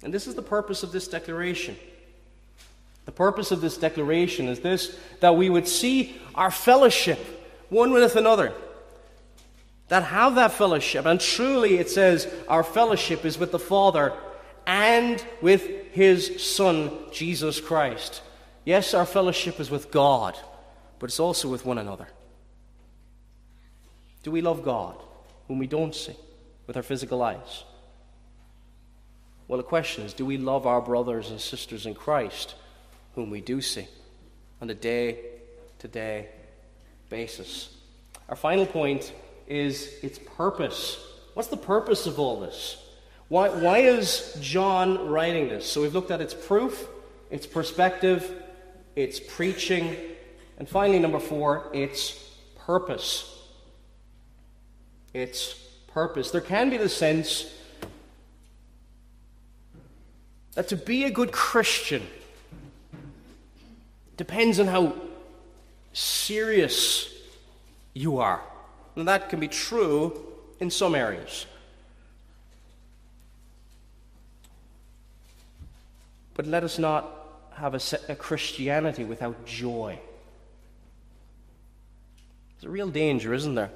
And 0.03 0.13
this 0.13 0.27
is 0.27 0.35
the 0.35 0.43
purpose 0.43 0.83
of 0.83 0.93
this 0.93 1.09
declaration. 1.09 1.77
The 3.05 3.13
purpose 3.13 3.51
of 3.51 3.61
this 3.61 3.77
declaration 3.77 4.49
is 4.49 4.61
this 4.61 4.99
that 5.21 5.37
we 5.37 5.51
would 5.51 5.69
see 5.69 6.17
our 6.35 6.51
fellowship 6.51 7.19
one 7.71 7.93
with 7.93 8.17
another 8.17 8.53
that 9.89 10.03
have 10.05 10.37
that 10.37 10.53
fellowship. 10.53 11.07
And 11.07 11.21
truly, 11.21 11.79
it 11.79 11.91
says, 11.91 12.33
our 12.49 12.65
fellowship 12.65 13.25
is 13.25 13.39
with 13.39 13.53
the 13.53 13.59
Father 13.59 14.13
and 14.67 15.25
with 15.43 15.93
His 15.93 16.43
Son, 16.43 16.91
Jesus 17.13 17.61
Christ. 17.61 18.23
Yes, 18.65 18.95
our 18.95 19.05
fellowship 19.05 19.61
is 19.61 19.71
with 19.71 19.91
God, 19.91 20.39
but 20.99 21.11
it's 21.11 21.21
also 21.21 21.49
with 21.49 21.67
one 21.67 21.79
another. 21.79 22.09
Do 24.23 24.31
we 24.31 24.41
love 24.41 24.65
God, 24.65 24.97
whom 25.49 25.59
we 25.59 25.67
don't 25.67 25.95
see 25.95 26.17
with 26.67 26.77
our 26.79 26.83
physical 26.83 27.23
eyes? 27.23 27.65
Well, 29.49 29.59
the 29.59 29.65
question 29.65 30.05
is 30.05 30.15
do 30.15 30.25
we 30.25 30.39
love 30.39 30.67
our 30.67 30.81
brothers 30.81 31.31
and 31.31 31.41
sisters 31.41 31.87
in 31.87 31.95
Christ, 31.95 32.55
whom 33.15 33.31
we 33.31 33.41
do 33.41 33.61
see 33.61 33.87
on 34.61 34.71
a 34.71 34.75
day 34.75 35.19
to 35.81 35.89
day 35.89 36.29
basis? 37.11 37.77
Our 38.29 38.37
final 38.37 38.67
point 38.67 39.13
is 39.47 39.99
its 40.03 40.19
purpose. 40.19 40.99
What's 41.35 41.49
the 41.49 41.57
purpose 41.57 42.07
of 42.07 42.19
all 42.19 42.41
this? 42.41 42.83
Why, 43.29 43.49
why 43.49 43.79
is 43.79 44.37
John 44.41 45.09
writing 45.09 45.49
this? 45.49 45.67
So 45.67 45.83
we've 45.83 45.95
looked 45.95 46.11
at 46.11 46.21
its 46.21 46.35
proof, 46.35 46.89
its 47.31 47.47
perspective, 47.47 48.31
its 48.97 49.19
preaching, 49.19 49.97
and 50.59 50.69
finally, 50.69 50.99
number 50.99 51.19
four, 51.19 51.69
its 51.73 52.13
purpose. 52.59 53.31
Its 55.13 55.55
purpose. 55.89 56.31
There 56.31 56.41
can 56.41 56.71
be 56.71 56.77
the 56.77 56.89
sense 56.89 57.47
that 60.55 60.69
to 60.69 60.77
be 60.77 61.05
a 61.05 61.11
good 61.11 61.33
Christian 61.33 62.03
depends 64.17 64.61
on 64.61 64.67
how 64.67 64.95
serious 65.93 67.13
you 67.93 68.19
are. 68.19 68.41
And 68.97 69.09
that 69.09 69.29
can 69.29 69.41
be 69.41 69.49
true 69.49 70.21
in 70.61 70.71
some 70.71 70.95
areas. 70.95 71.47
But 76.35 76.47
let 76.47 76.65
us 76.65 76.79
not 76.79 77.09
have 77.55 77.75
a, 77.75 78.13
a 78.13 78.17
Christianity 78.17 79.05
without 79.05 79.47
joy. 79.47 79.99
There's 82.57 82.69
a 82.69 82.71
real 82.71 82.91
danger, 82.91 83.35
isn't 83.35 83.55
there? 83.55 83.71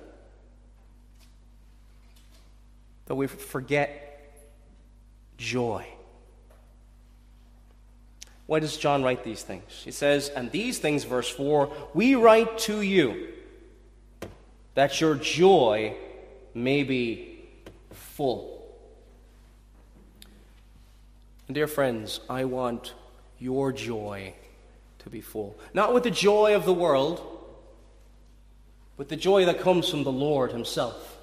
That 3.06 3.14
we 3.14 3.26
forget 3.26 4.34
joy. 5.36 5.86
Why 8.48 8.60
does 8.60 8.78
John 8.78 9.02
write 9.02 9.24
these 9.24 9.42
things? 9.42 9.82
He 9.84 9.90
says, 9.90 10.30
And 10.30 10.50
these 10.50 10.78
things, 10.78 11.04
verse 11.04 11.28
4, 11.28 11.70
we 11.92 12.14
write 12.14 12.56
to 12.60 12.80
you 12.80 13.28
that 14.74 15.02
your 15.02 15.16
joy 15.16 15.94
may 16.54 16.82
be 16.82 17.40
full. 17.90 18.64
And 21.46 21.54
dear 21.54 21.66
friends, 21.66 22.20
I 22.30 22.46
want 22.46 22.94
your 23.38 23.70
joy 23.70 24.32
to 25.00 25.10
be 25.10 25.20
full. 25.20 25.54
Not 25.74 25.92
with 25.92 26.04
the 26.04 26.10
joy 26.10 26.56
of 26.56 26.64
the 26.64 26.72
world, 26.72 27.20
but 28.96 29.10
the 29.10 29.16
joy 29.16 29.44
that 29.44 29.60
comes 29.60 29.90
from 29.90 30.04
the 30.04 30.12
Lord 30.12 30.52
Himself. 30.52 31.18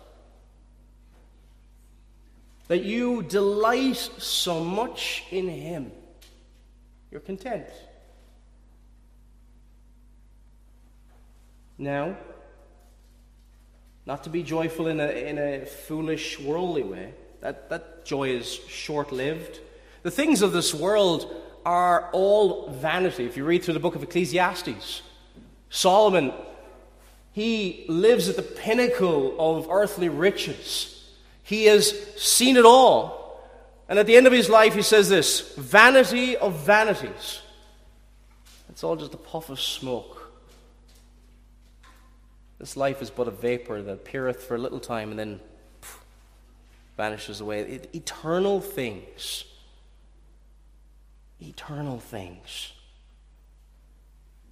That 2.67 2.83
you 2.83 3.23
delight 3.23 3.97
so 4.19 4.63
much 4.63 5.23
in 5.31 5.47
Him, 5.47 5.91
you're 7.15 7.21
content. 7.21 7.65
Now, 11.77 12.17
not 14.05 14.25
to 14.25 14.29
be 14.29 14.43
joyful 14.43 14.87
in 14.87 14.99
a, 14.99 15.07
in 15.07 15.37
a 15.37 15.65
foolish, 15.65 16.37
worldly 16.41 16.83
way. 16.83 17.13
That, 17.39 17.69
that 17.69 18.03
joy 18.03 18.31
is 18.31 18.53
short 18.67 19.13
lived. 19.13 19.61
The 20.03 20.11
things 20.11 20.41
of 20.41 20.51
this 20.51 20.73
world 20.73 21.33
are 21.65 22.09
all 22.11 22.69
vanity. 22.71 23.23
If 23.23 23.37
you 23.37 23.45
read 23.45 23.63
through 23.63 23.75
the 23.75 23.79
book 23.79 23.95
of 23.95 24.03
Ecclesiastes, 24.03 25.01
Solomon, 25.69 26.33
he 27.31 27.85
lives 27.87 28.27
at 28.27 28.35
the 28.35 28.41
pinnacle 28.41 29.37
of 29.39 29.69
earthly 29.69 30.09
riches. 30.09 31.13
He 31.43 31.67
has 31.67 31.93
seen 32.17 32.57
it 32.57 32.65
all. 32.65 33.24
And 33.87 33.99
at 33.99 34.07
the 34.07 34.15
end 34.15 34.25
of 34.25 34.33
his 34.33 34.49
life, 34.49 34.73
he 34.73 34.81
says 34.81 35.09
this 35.09 35.55
vanity 35.55 36.35
of 36.35 36.55
vanities. 36.65 37.41
It's 38.69 38.83
all 38.83 38.95
just 38.95 39.13
a 39.13 39.17
puff 39.17 39.49
of 39.49 39.59
smoke. 39.59 40.33
This 42.59 42.75
life 42.75 43.01
is 43.01 43.09
but 43.09 43.27
a 43.27 43.31
vapor 43.31 43.81
that 43.81 43.91
appeareth 43.91 44.43
for 44.43 44.55
a 44.55 44.57
little 44.57 44.79
time 44.79 45.11
and 45.11 45.19
then 45.19 45.39
pff, 45.81 45.97
vanishes 46.97 47.41
away. 47.41 47.61
It, 47.61 47.89
eternal 47.93 48.59
things. 48.59 49.45
Eternal 51.41 51.99
things. 51.99 52.71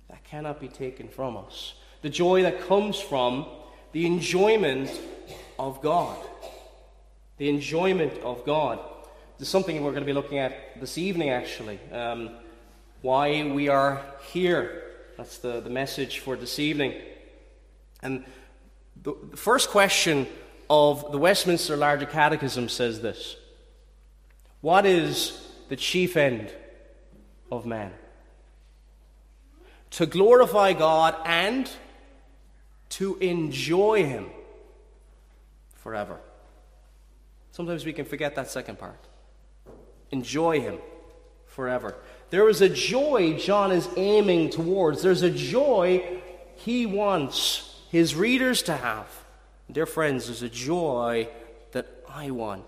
That 0.09 0.23
cannot 0.23 0.59
be 0.59 0.67
taken 0.67 1.07
from 1.07 1.37
us. 1.37 1.73
The 2.01 2.09
joy 2.09 2.43
that 2.43 2.67
comes 2.67 2.99
from 2.99 3.47
the 3.93 4.05
enjoyment 4.05 4.91
of 5.57 5.81
God. 5.81 6.17
The 7.37 7.49
enjoyment 7.49 8.13
of 8.19 8.45
God. 8.45 8.79
This 9.43 9.49
is 9.49 9.51
something 9.51 9.83
we're 9.83 9.91
going 9.91 10.03
to 10.03 10.07
be 10.07 10.13
looking 10.13 10.37
at 10.37 10.79
this 10.79 10.97
evening, 10.97 11.29
actually. 11.29 11.77
Um, 11.91 12.29
why 13.01 13.43
we 13.43 13.67
are 13.67 14.01
here. 14.31 14.83
That's 15.17 15.39
the, 15.39 15.59
the 15.59 15.69
message 15.69 16.19
for 16.19 16.37
this 16.37 16.59
evening. 16.59 16.93
And 18.01 18.23
the 19.01 19.13
first 19.35 19.69
question 19.69 20.27
of 20.69 21.11
the 21.11 21.17
Westminster 21.17 21.75
Larger 21.75 22.05
Catechism 22.05 22.69
says 22.69 23.01
this 23.01 23.35
What 24.61 24.85
is 24.85 25.45
the 25.67 25.75
chief 25.75 26.15
end 26.15 26.49
of 27.51 27.65
man? 27.65 27.91
To 29.89 30.05
glorify 30.05 30.71
God 30.71 31.17
and 31.25 31.69
to 32.91 33.17
enjoy 33.17 34.05
Him 34.05 34.27
forever. 35.75 36.21
Sometimes 37.51 37.85
we 37.85 37.91
can 37.91 38.05
forget 38.05 38.35
that 38.35 38.49
second 38.49 38.79
part. 38.79 39.09
Enjoy 40.13 40.61
Him 40.61 40.77
forever. 41.47 41.95
There 42.29 42.47
is 42.47 42.61
a 42.61 42.69
joy 42.69 43.37
John 43.37 43.71
is 43.71 43.89
aiming 43.97 44.51
towards. 44.51 45.01
There's 45.01 45.23
a 45.23 45.31
joy 45.31 46.21
he 46.55 46.85
wants 46.85 47.81
his 47.89 48.15
readers 48.15 48.61
to 48.63 48.77
have. 48.77 49.07
Dear 49.71 49.87
friends, 49.87 50.27
there's 50.27 50.43
a 50.43 50.49
joy 50.49 51.27
that 51.71 51.87
I 52.07 52.29
want 52.29 52.65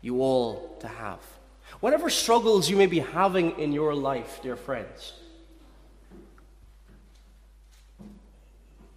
you 0.00 0.22
all 0.22 0.76
to 0.80 0.88
have. 0.88 1.20
Whatever 1.80 2.08
struggles 2.08 2.70
you 2.70 2.76
may 2.76 2.86
be 2.86 3.00
having 3.00 3.58
in 3.58 3.72
your 3.72 3.94
life, 3.94 4.40
dear 4.42 4.56
friends, 4.56 5.12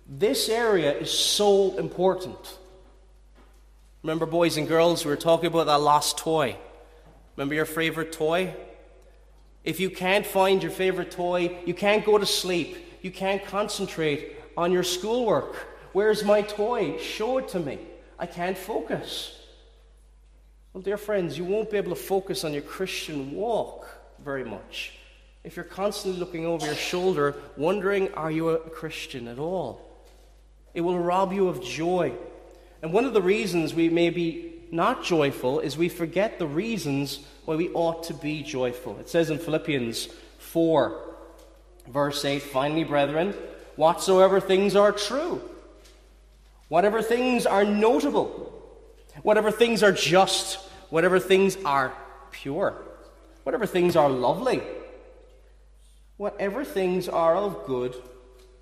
this 0.07 0.47
area 0.47 0.93
is 0.93 1.11
so 1.11 1.78
important. 1.78 2.57
Remember, 4.03 4.26
boys 4.26 4.55
and 4.55 4.70
girls, 4.70 5.03
we 5.03 5.11
were 5.11 5.18
talking 5.18 5.47
about 5.47 5.65
that 5.65 5.82
lost 5.82 6.18
toy. 6.18 6.55
Remember 7.38 7.55
your 7.55 7.65
favorite 7.65 8.11
toy? 8.11 8.53
If 9.63 9.79
you 9.79 9.89
can't 9.89 10.25
find 10.25 10.61
your 10.61 10.71
favorite 10.71 11.11
toy, 11.11 11.57
you 11.65 11.73
can't 11.73 12.05
go 12.05 12.17
to 12.17 12.25
sleep, 12.25 12.75
you 13.01 13.11
can't 13.11 13.45
concentrate 13.45 14.35
on 14.57 14.73
your 14.73 14.83
schoolwork. 14.83 15.55
Where's 15.93 16.25
my 16.25 16.41
toy? 16.41 16.97
Show 16.97 17.38
it 17.38 17.47
to 17.49 17.59
me. 17.61 17.79
I 18.19 18.25
can't 18.25 18.57
focus. 18.57 19.39
Well, 20.73 20.81
dear 20.81 20.97
friends, 20.97 21.38
you 21.38 21.45
won't 21.45 21.71
be 21.71 21.77
able 21.77 21.95
to 21.95 22.01
focus 22.01 22.43
on 22.43 22.51
your 22.51 22.63
Christian 22.63 23.31
walk 23.31 23.88
very 24.19 24.43
much 24.43 24.97
if 25.47 25.55
you're 25.55 25.63
constantly 25.63 26.19
looking 26.19 26.45
over 26.45 26.65
your 26.65 26.75
shoulder, 26.75 27.33
wondering, 27.55 28.13
are 28.15 28.29
you 28.29 28.49
a 28.49 28.57
Christian 28.57 29.29
at 29.29 29.39
all? 29.39 29.81
It 30.73 30.81
will 30.81 30.99
rob 30.99 31.31
you 31.31 31.47
of 31.47 31.63
joy. 31.63 32.11
And 32.81 32.91
one 32.91 33.05
of 33.05 33.13
the 33.13 33.21
reasons 33.21 33.73
we 33.73 33.88
may 33.88 34.09
be 34.09 34.55
not 34.72 35.03
joyful 35.03 35.59
is 35.59 35.78
we 35.78 35.89
forget 35.89 36.39
the 36.39 36.47
reasons 36.47 37.20
why 37.45 37.55
we 37.55 37.70
ought 37.70 38.03
to 38.03 38.13
be 38.13 38.43
joyful. 38.43 38.97
It 38.99 39.09
says 39.09 39.30
in 39.30 39.39
Philippians 39.39 40.09
4, 40.39 41.15
verse 41.88 42.24
8, 42.26 42.41
Finally, 42.41 42.84
brethren, 42.84 43.34
whatsoever 43.76 44.39
things 44.39 44.76
are 44.76 44.91
true, 44.91 45.41
whatever 46.68 47.01
things 47.01 47.45
are 47.45 47.63
notable, 47.63 48.53
whatever 49.24 49.51
things 49.51 49.84
are 49.84 49.91
just, 49.91 50.59
whatever 50.89 51.20
things 51.20 51.57
are 51.65 51.93
pure, 52.32 52.76
whatever 53.43 53.65
things 53.65 53.95
are 53.95 54.09
lovely, 54.09 54.61
whatever 56.18 56.65
things 56.65 57.07
are 57.07 57.36
of 57.36 57.65
good 57.65 57.95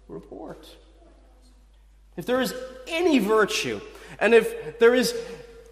report. 0.07 0.67
If 2.17 2.25
there 2.25 2.39
is 2.39 2.53
any 2.87 3.19
virtue, 3.19 3.81
and 4.19 4.33
if 4.33 4.79
there 4.79 4.95
is 4.95 5.13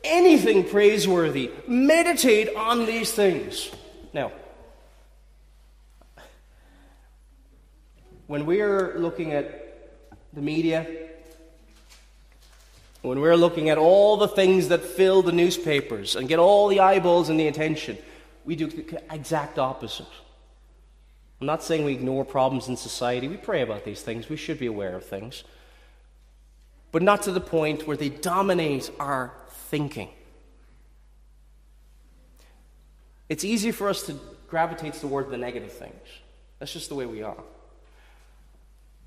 anything 0.04 0.64
praiseworthy, 0.68 1.52
meditate 1.68 2.56
on 2.56 2.86
these 2.86 3.12
things. 3.12 3.72
Now, 4.14 4.32
when 8.28 8.46
we're 8.46 8.98
looking 8.98 9.32
at 9.32 9.92
the 10.34 10.42
media, 10.42 10.88
when 13.02 13.20
we're 13.20 13.36
looking 13.36 13.70
at 13.70 13.78
all 13.78 14.18
the 14.18 14.28
things 14.28 14.70
that 14.70 14.82
fill 14.82 15.22
the 15.22 15.32
newspapers 15.32 16.16
and 16.16 16.28
get 16.28 16.40
all 16.40 16.68
the 16.68 16.80
eyeballs 16.80 17.30
and 17.30 17.40
the 17.40 17.48
attention, 17.48 17.98
we 18.46 18.56
do 18.56 18.68
the 18.68 19.02
exact 19.12 19.60
opposite. 19.60 20.08
I'm 21.40 21.48
not 21.48 21.64
saying 21.64 21.84
we 21.84 21.94
ignore 21.94 22.24
problems 22.24 22.68
in 22.70 22.78
society. 22.78 23.28
We 23.28 23.38
pray 23.38 23.62
about 23.62 23.84
these 23.84 24.02
things. 24.02 24.30
We 24.30 24.38
should 24.38 24.60
be 24.60 24.68
aware 24.68 24.96
of 24.96 25.06
things 25.06 25.44
but 26.94 27.02
not 27.02 27.24
to 27.24 27.32
the 27.32 27.42
point 27.42 27.88
where 27.88 27.98
they 27.98 28.10
dominate 28.10 28.92
our 29.00 29.34
thinking. 29.74 30.10
It's 33.28 33.44
easy 33.44 33.72
for 33.72 33.90
us 33.90 34.04
to 34.04 34.14
gravitate 34.48 34.94
toward 34.94 35.32
the 35.32 35.38
negative 35.40 35.72
things. 35.72 36.08
That's 36.60 36.72
just 36.72 36.90
the 36.90 36.96
way 36.96 37.08
we 37.08 37.24
are. 37.24 37.44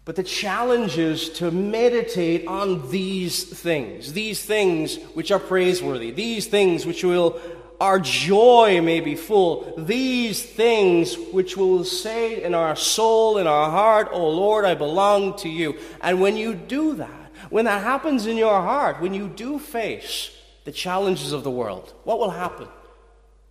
But 0.04 0.16
the 0.16 0.24
challenge 0.24 0.98
is 0.98 1.28
to 1.34 1.52
meditate 1.52 2.48
on 2.48 2.90
these 2.90 3.44
things, 3.44 4.12
these 4.12 4.44
things 4.44 4.96
which 5.14 5.30
are 5.30 5.38
praiseworthy, 5.38 6.10
these 6.10 6.48
things 6.48 6.84
which 6.84 7.04
will, 7.04 7.40
our 7.80 8.00
joy 8.00 8.80
may 8.82 8.98
be 8.98 9.14
full, 9.14 9.72
these 9.78 10.44
things 10.44 11.16
which 11.30 11.56
will 11.56 11.84
say 11.84 12.42
in 12.42 12.54
our 12.54 12.74
soul, 12.74 13.38
in 13.38 13.46
our 13.46 13.70
heart, 13.70 14.08
Oh 14.10 14.30
Lord, 14.30 14.64
I 14.64 14.74
belong 14.74 15.36
to 15.38 15.48
you. 15.48 15.78
And 16.00 16.20
when 16.20 16.36
you 16.36 16.56
do 16.56 16.96
that, 16.96 17.32
when 17.50 17.66
that 17.66 17.84
happens 17.84 18.26
in 18.26 18.36
your 18.36 18.60
heart, 18.60 19.00
when 19.00 19.14
you 19.14 19.28
do 19.28 19.60
face 19.60 20.32
the 20.66 20.72
challenges 20.72 21.32
of 21.32 21.44
the 21.44 21.50
world, 21.50 21.94
what 22.02 22.18
will 22.18 22.30
happen? 22.30 22.66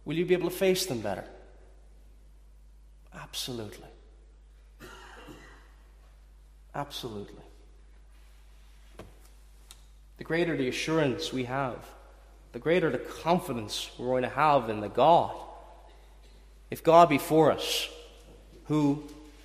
Will 0.03 0.15
you 0.15 0.25
be 0.25 0.33
able 0.33 0.49
to 0.49 0.55
face 0.55 0.85
them 0.85 0.99
better? 0.99 1.23
Absolutely. 3.13 3.87
Absolutely. 6.75 7.41
The 10.17 10.25
greater 10.25 10.57
the 10.57 10.67
assurance 10.67 11.31
we 11.31 11.45
have, 11.45 11.77
the 12.51 12.59
greater 12.59 12.89
the 12.89 12.97
confidence 12.97 13.89
we're 13.97 14.07
going 14.07 14.23
to 14.23 14.29
have 14.29 14.69
in 14.69 14.81
the 14.81 14.89
God. 14.89 15.33
If 16.69 16.83
God 16.83 17.07
be 17.07 17.17
for 17.17 17.49
us, 17.49 17.87
who 18.65 19.03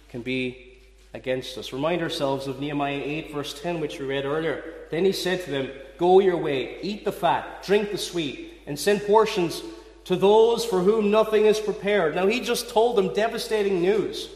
can 0.08 0.22
be 0.22 0.69
against 1.12 1.58
us. 1.58 1.72
Remind 1.72 2.02
ourselves 2.02 2.46
of 2.46 2.60
Nehemiah 2.60 3.02
8, 3.02 3.32
verse 3.32 3.60
10, 3.60 3.80
which 3.80 3.98
we 3.98 4.06
read 4.06 4.24
earlier. 4.24 4.62
Then 4.90 5.04
he 5.04 5.12
said 5.12 5.44
to 5.44 5.50
them, 5.50 5.70
Go 5.98 6.20
your 6.20 6.36
way, 6.36 6.80
eat 6.80 7.04
the 7.04 7.12
fat, 7.12 7.62
drink 7.62 7.90
the 7.90 7.98
sweet, 7.98 8.62
and 8.66 8.78
send 8.78 9.02
portions 9.02 9.62
to 10.04 10.16
those 10.16 10.64
for 10.64 10.80
whom 10.80 11.10
nothing 11.10 11.46
is 11.46 11.60
prepared. 11.60 12.14
Now, 12.14 12.26
he 12.26 12.40
just 12.40 12.70
told 12.70 12.96
them 12.96 13.12
devastating 13.12 13.82
news. 13.82 14.28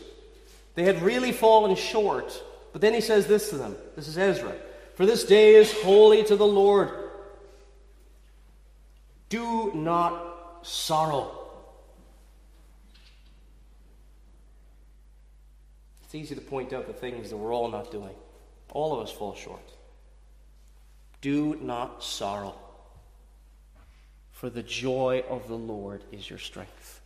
They 0.75 0.85
had 0.85 1.03
really 1.03 1.33
fallen 1.33 1.77
short. 1.77 2.43
But 2.73 2.81
then 2.81 2.93
he 2.93 3.01
says 3.01 3.27
this 3.27 3.51
to 3.51 3.57
them 3.57 3.77
this 3.97 4.09
is 4.09 4.19
Ezra 4.19 4.53
For 4.97 5.07
this 5.07 5.25
day 5.25 5.55
is 5.55 5.73
holy 5.83 6.25
to 6.25 6.37
the 6.37 6.47
Lord. 6.47 6.91
Do 9.29 9.73
not 9.75 10.61
sorrow. 10.63 11.44
It's 16.15 16.31
easy 16.31 16.37
to 16.37 16.41
point 16.49 16.73
out 16.73 16.87
the 16.87 16.93
things 16.93 17.31
that 17.31 17.37
we're 17.37 17.53
all 17.53 17.69
not 17.69 17.91
doing. 17.91 18.15
All 18.71 18.95
of 18.95 19.01
us 19.01 19.11
fall 19.11 19.35
short. 19.35 19.69
Do 21.21 21.59
not 21.61 22.05
sorrow, 22.05 22.55
for 24.31 24.49
the 24.49 24.63
joy 24.63 25.25
of 25.29 25.49
the 25.49 25.57
Lord 25.57 26.05
is 26.13 26.31
your 26.31 26.39
strength. 26.39 27.01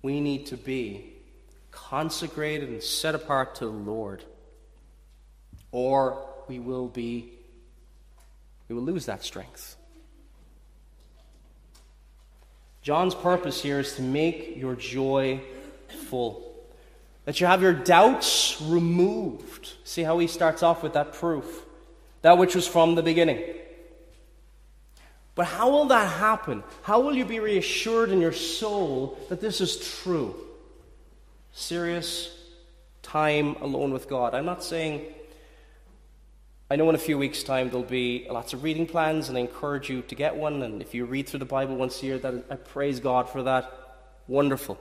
We 0.00 0.22
need 0.22 0.46
to 0.46 0.56
be 0.56 1.12
consecrated 1.72 2.70
and 2.70 2.82
set 2.82 3.14
apart 3.14 3.56
to 3.56 3.66
the 3.66 3.70
Lord, 3.70 4.24
or 5.72 6.26
we 6.48 6.58
will 6.58 6.88
be 6.88 7.34
we 8.70 8.74
will 8.74 8.82
lose 8.82 9.04
that 9.04 9.22
strength. 9.22 9.76
John's 12.88 13.14
purpose 13.14 13.60
here 13.60 13.80
is 13.80 13.96
to 13.96 14.02
make 14.02 14.56
your 14.56 14.74
joy 14.74 15.42
full. 16.06 16.54
That 17.26 17.38
you 17.38 17.46
have 17.46 17.60
your 17.60 17.74
doubts 17.74 18.62
removed. 18.62 19.74
See 19.84 20.02
how 20.02 20.18
he 20.20 20.26
starts 20.26 20.62
off 20.62 20.82
with 20.82 20.94
that 20.94 21.12
proof. 21.12 21.66
That 22.22 22.38
which 22.38 22.54
was 22.54 22.66
from 22.66 22.94
the 22.94 23.02
beginning. 23.02 23.44
But 25.34 25.48
how 25.48 25.68
will 25.68 25.84
that 25.88 26.10
happen? 26.12 26.64
How 26.80 27.00
will 27.00 27.14
you 27.14 27.26
be 27.26 27.40
reassured 27.40 28.08
in 28.08 28.22
your 28.22 28.32
soul 28.32 29.18
that 29.28 29.42
this 29.42 29.60
is 29.60 30.00
true? 30.00 30.34
Serious 31.52 32.34
time 33.02 33.56
alone 33.56 33.92
with 33.92 34.08
God. 34.08 34.34
I'm 34.34 34.46
not 34.46 34.64
saying 34.64 35.02
I 36.70 36.76
know 36.76 36.88
in 36.90 36.94
a 36.94 36.98
few 36.98 37.16
weeks' 37.16 37.42
time 37.42 37.70
there'll 37.70 37.82
be 37.82 38.26
lots 38.28 38.52
of 38.52 38.62
reading 38.62 38.86
plans, 38.86 39.30
and 39.30 39.38
I 39.38 39.40
encourage 39.40 39.88
you 39.88 40.02
to 40.02 40.14
get 40.14 40.36
one. 40.36 40.62
And 40.62 40.82
if 40.82 40.92
you 40.92 41.06
read 41.06 41.26
through 41.26 41.38
the 41.38 41.46
Bible 41.46 41.76
once 41.76 42.02
a 42.02 42.06
year, 42.06 42.18
that 42.18 42.44
I 42.50 42.56
praise 42.56 43.00
God 43.00 43.28
for 43.28 43.42
that. 43.44 43.72
Wonderful. 44.26 44.78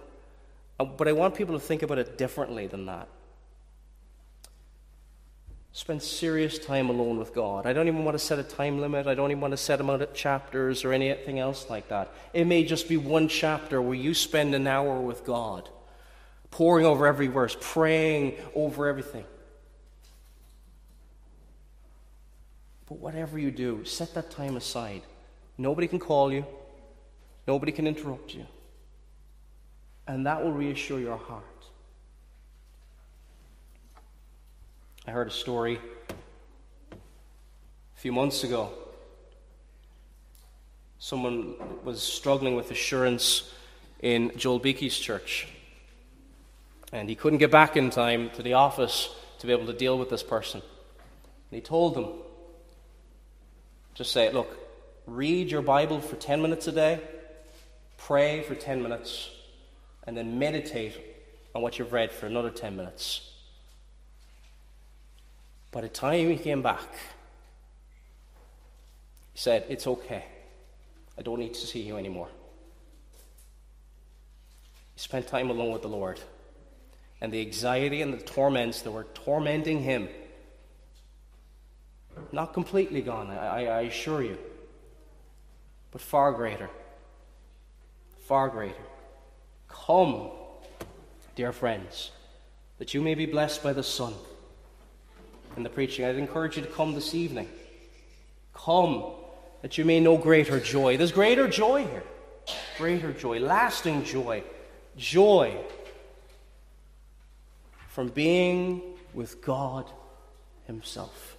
Uh, 0.79 0.83
but 0.83 1.07
I 1.07 1.13
want 1.13 1.35
people 1.35 1.57
to 1.57 1.65
think 1.65 1.83
about 1.83 1.97
it 1.97 2.17
differently 2.17 2.67
than 2.67 2.87
that. 2.87 3.07
Spend 5.71 6.01
serious 6.01 6.59
time 6.59 6.89
alone 6.89 7.19
with 7.19 7.33
God. 7.33 7.65
I 7.65 7.71
don't 7.71 7.87
even 7.87 8.03
want 8.03 8.15
to 8.15 8.19
set 8.19 8.39
a 8.39 8.43
time 8.43 8.81
limit. 8.81 9.07
I 9.07 9.15
don't 9.15 9.31
even 9.31 9.41
want 9.41 9.51
to 9.51 9.57
set 9.57 9.79
amount 9.79 10.01
of 10.01 10.13
chapters 10.13 10.83
or 10.83 10.91
anything 10.91 11.39
else 11.39 11.69
like 11.69 11.87
that. 11.89 12.11
It 12.33 12.45
may 12.45 12.65
just 12.65 12.89
be 12.89 12.97
one 12.97 13.27
chapter 13.27 13.81
where 13.81 13.95
you 13.95 14.13
spend 14.13 14.55
an 14.55 14.67
hour 14.67 14.99
with 14.99 15.23
God, 15.23 15.69
poring 16.51 16.85
over 16.85 17.07
every 17.07 17.27
verse, 17.27 17.55
praying 17.61 18.33
over 18.55 18.87
everything. 18.87 19.23
But 22.87 22.99
whatever 22.99 23.37
you 23.37 23.51
do, 23.51 23.83
set 23.85 24.13
that 24.13 24.31
time 24.31 24.55
aside. 24.55 25.01
Nobody 25.57 25.87
can 25.87 25.99
call 25.99 26.31
you, 26.31 26.45
nobody 27.47 27.71
can 27.71 27.87
interrupt 27.87 28.33
you. 28.33 28.45
And 30.07 30.25
that 30.25 30.43
will 30.43 30.53
reassure 30.53 30.99
your 30.99 31.17
heart. 31.17 31.43
I 35.05 35.11
heard 35.11 35.27
a 35.27 35.31
story 35.31 35.79
a 36.91 36.95
few 37.99 38.11
months 38.11 38.43
ago. 38.43 38.71
Someone 40.99 41.55
was 41.83 42.01
struggling 42.01 42.55
with 42.55 42.71
assurance 42.71 43.51
in 44.01 44.31
Joel 44.37 44.59
Beeke's 44.59 44.97
church. 44.97 45.47
And 46.93 47.09
he 47.09 47.15
couldn't 47.15 47.39
get 47.39 47.51
back 47.51 47.75
in 47.75 47.89
time 47.89 48.29
to 48.31 48.43
the 48.43 48.53
office 48.53 49.09
to 49.39 49.47
be 49.47 49.53
able 49.53 49.65
to 49.67 49.73
deal 49.73 49.97
with 49.97 50.09
this 50.09 50.23
person. 50.23 50.61
And 50.61 51.55
he 51.55 51.61
told 51.61 51.95
them, 51.95 52.07
just 53.97 54.11
say, 54.11 54.31
look, 54.31 54.55
read 55.07 55.49
your 55.49 55.63
Bible 55.63 55.99
for 55.99 56.17
10 56.17 56.39
minutes 56.39 56.67
a 56.67 56.71
day, 56.71 57.01
pray 57.97 58.43
for 58.43 58.53
10 58.53 58.83
minutes, 58.83 59.31
and 60.05 60.15
then 60.15 60.37
meditate 60.37 60.93
on 61.55 61.63
what 61.63 61.79
you've 61.79 61.91
read 61.91 62.11
for 62.11 62.27
another 62.27 62.51
10 62.51 62.75
minutes. 62.75 63.21
By 65.71 65.81
the 65.81 65.89
time 65.89 66.29
he 66.29 66.37
came 66.37 66.61
back, 66.61 66.87
he 69.33 69.39
said, 69.39 69.65
It's 69.67 69.87
okay. 69.87 70.25
I 71.17 71.23
don't 71.23 71.39
need 71.39 71.55
to 71.55 71.65
see 71.65 71.81
you 71.81 71.97
anymore. 71.97 72.29
He 74.93 74.99
spent 74.99 75.27
time 75.27 75.49
alone 75.49 75.73
with 75.73 75.81
the 75.81 75.87
Lord. 75.87 76.19
And 77.19 77.33
the 77.33 77.41
anxiety 77.41 78.03
and 78.03 78.13
the 78.13 78.17
torments 78.17 78.83
that 78.83 78.91
were 78.91 79.07
tormenting 79.15 79.81
him, 79.81 80.07
not 82.31 82.53
completely 82.53 83.01
gone, 83.01 83.31
I, 83.31 83.65
I 83.65 83.81
assure 83.81 84.21
you, 84.21 84.37
but 85.91 86.01
far 86.01 86.31
greater. 86.31 86.69
Far 88.25 88.49
greater. 88.49 88.75
Come, 89.67 90.29
dear 91.35 91.51
friends, 91.51 92.11
that 92.77 92.93
you 92.93 93.01
may 93.01 93.15
be 93.15 93.25
blessed 93.25 93.63
by 93.63 93.73
the 93.73 93.83
Son 93.83 94.13
in 95.55 95.63
the 95.63 95.69
preaching. 95.69 96.05
I'd 96.05 96.15
encourage 96.15 96.57
you 96.57 96.63
to 96.63 96.69
come 96.69 96.93
this 96.93 97.15
evening. 97.15 97.47
Come, 98.53 99.03
that 99.61 99.77
you 99.77 99.85
may 99.85 99.99
know 99.99 100.17
greater 100.17 100.59
joy. 100.59 100.97
There's 100.97 101.11
greater 101.11 101.47
joy 101.47 101.85
here. 101.85 102.03
Greater 102.77 103.13
joy, 103.13 103.39
lasting 103.39 104.03
joy. 104.03 104.43
Joy 104.97 105.55
from 107.89 108.09
being 108.09 108.81
with 109.13 109.41
God 109.41 109.89
Himself. 110.65 111.36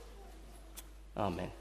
Amen. 1.19 1.57